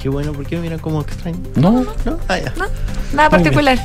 [0.00, 1.38] Qué bueno, ¿por qué me miran como extraño?
[1.56, 1.84] No.
[2.04, 2.18] ¿No?
[2.28, 2.52] Ah, ya.
[3.12, 3.78] Nada particular.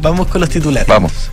[0.00, 0.86] Vamos con los titulares.
[0.86, 1.30] Vamos.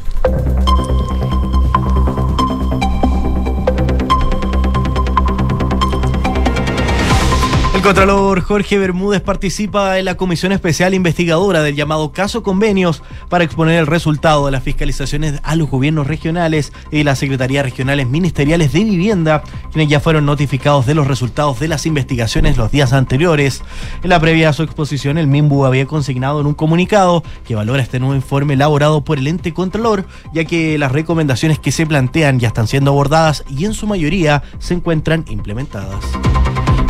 [7.84, 13.78] Contralor Jorge Bermúdez participa en la Comisión Especial Investigadora del llamado Caso Convenios para exponer
[13.78, 18.86] el resultado de las fiscalizaciones a los gobiernos regionales y las Secretarías Regionales Ministeriales de
[18.86, 19.44] Vivienda,
[19.74, 23.62] quienes ya fueron notificados de los resultados de las investigaciones los días anteriores.
[24.02, 27.84] En la previa a su exposición, el MIMBU había consignado en un comunicado que valora
[27.84, 32.40] este nuevo informe elaborado por el ente Contralor, ya que las recomendaciones que se plantean
[32.40, 36.00] ya están siendo abordadas y en su mayoría se encuentran implementadas.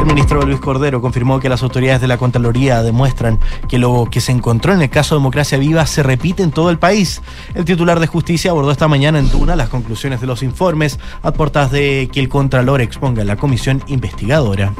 [0.04, 3.40] El ministro Luis Cordero confirmó que las autoridades de la Contraloría demuestran
[3.70, 6.78] que lo que se encontró en el caso Democracia Viva se repite en todo el
[6.78, 7.22] país.
[7.56, 11.32] El titular de justicia abordó esta mañana en Duna las conclusiones de los informes a
[11.72, 14.74] de que el Contralor exponga la comisión investigadora.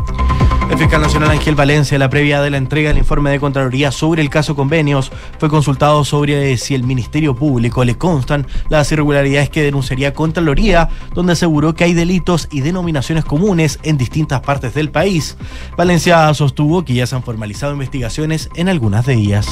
[0.84, 4.22] Fiscal nacional Ángel Valencia, en la previa de la entrega del informe de Contraloría sobre
[4.22, 9.64] el caso Convenios, fue consultado sobre si el Ministerio Público le constan las irregularidades que
[9.64, 15.38] denunciaría Contraloría, donde aseguró que hay delitos y denominaciones comunes en distintas partes del país.
[15.78, 19.48] Valencia sostuvo que ya se han formalizado investigaciones en algunas de ellas.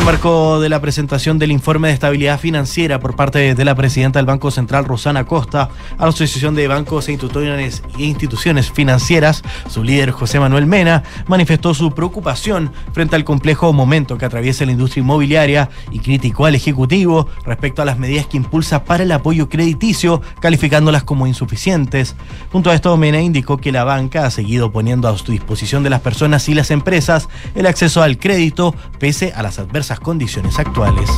[0.00, 4.18] El marco de la presentación del informe de estabilidad financiera por parte de la presidenta
[4.18, 5.68] del Banco Central, Rosana Costa,
[5.98, 7.12] a la Asociación de Bancos e
[7.98, 14.24] Instituciones Financieras, su líder José Manuel Mena manifestó su preocupación frente al complejo momento que
[14.24, 19.02] atraviesa la industria inmobiliaria y criticó al Ejecutivo respecto a las medidas que impulsa para
[19.02, 22.16] el apoyo crediticio, calificándolas como insuficientes.
[22.50, 25.90] Junto a esto, Mena indicó que la banca ha seguido poniendo a su disposición de
[25.90, 31.10] las personas y las empresas el acceso al crédito pese a las adversas condiciones actuales.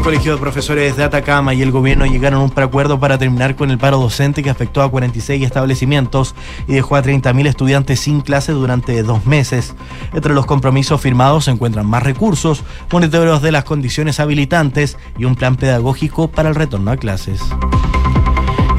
[0.00, 3.54] El Colegio de Profesores de Atacama y el gobierno llegaron a un preacuerdo para terminar
[3.54, 6.34] con el paro docente que afectó a 46 establecimientos
[6.66, 9.74] y dejó a 30.000 estudiantes sin clase durante dos meses.
[10.14, 15.34] Entre los compromisos firmados se encuentran más recursos, monitoreos de las condiciones habilitantes y un
[15.34, 17.42] plan pedagógico para el retorno a clases.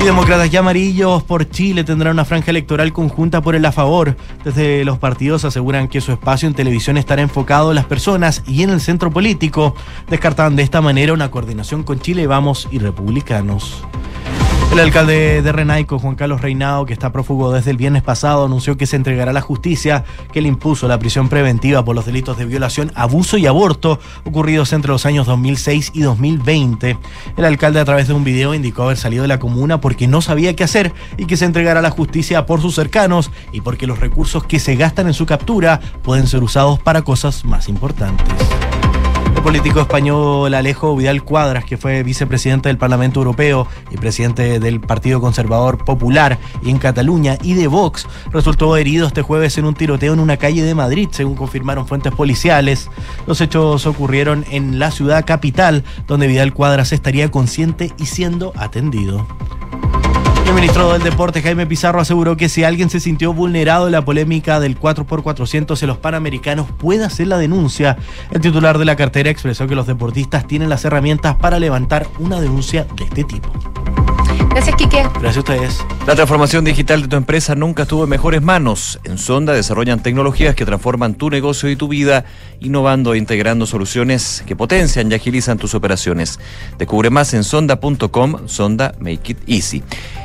[0.02, 4.18] Y demócratas y amarillos por Chile tendrán una franja electoral conjunta por el a favor.
[4.44, 8.64] Desde los partidos aseguran que su espacio en televisión estará enfocado en las personas y
[8.64, 9.76] en el centro político.
[10.10, 13.84] Descartan de esta manera una coordinación con Chile Vamos y republicanos.
[14.72, 18.78] El alcalde de Renaico, Juan Carlos Reinao, que está prófugo desde el viernes pasado, anunció
[18.78, 22.38] que se entregará a la justicia que le impuso la prisión preventiva por los delitos
[22.38, 26.98] de violación, abuso y aborto ocurridos entre los años 2006 y 2020.
[27.36, 30.22] El alcalde a través de un video indicó haber salido de la comuna porque no
[30.22, 33.88] sabía qué hacer y que se entregará a la justicia por sus cercanos y porque
[33.88, 38.26] los recursos que se gastan en su captura pueden ser usados para cosas más importantes.
[39.36, 44.80] El político español Alejo Vidal Cuadras, que fue vicepresidente del Parlamento Europeo y presidente del
[44.80, 50.14] Partido Conservador Popular en Cataluña y de Vox, resultó herido este jueves en un tiroteo
[50.14, 52.90] en una calle de Madrid, según confirmaron fuentes policiales.
[53.26, 59.28] Los hechos ocurrieron en la ciudad capital, donde Vidal Cuadras estaría consciente y siendo atendido.
[60.52, 64.04] El ministro del Deporte, Jaime Pizarro, aseguró que si alguien se sintió vulnerado en la
[64.04, 67.98] polémica del 4x400 en los Panamericanos, puede hacer la denuncia.
[68.32, 72.42] El titular de la cartera expresó que los deportistas tienen las herramientas para levantar una
[72.42, 73.50] denuncia de este tipo.
[74.52, 75.04] Gracias, Quique.
[75.22, 75.86] Gracias a ustedes.
[76.06, 79.00] La transformación digital de tu empresa nunca estuvo en mejores manos.
[79.06, 82.26] En Sonda desarrollan tecnologías que transforman tu negocio y tu vida,
[82.60, 86.40] innovando e integrando soluciones que potencian y agilizan tus operaciones.
[86.78, 89.84] Descubre más en sonda.com, Sonda Make It Easy.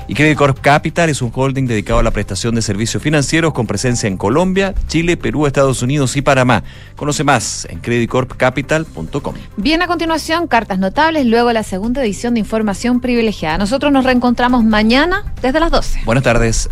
[0.08, 3.66] Y Credit Corp Capital es un holding dedicado a la prestación de servicios financieros con
[3.66, 6.62] presencia en Colombia, Chile, Perú, Estados Unidos y Panamá.
[6.94, 9.34] Conoce más en creditcorpcapital.com.
[9.56, 13.58] Bien, a continuación, cartas notables, luego la segunda edición de Información Privilegiada.
[13.58, 16.00] Nosotros nos reencontramos mañana desde las 12.
[16.06, 16.70] Buenas tardes.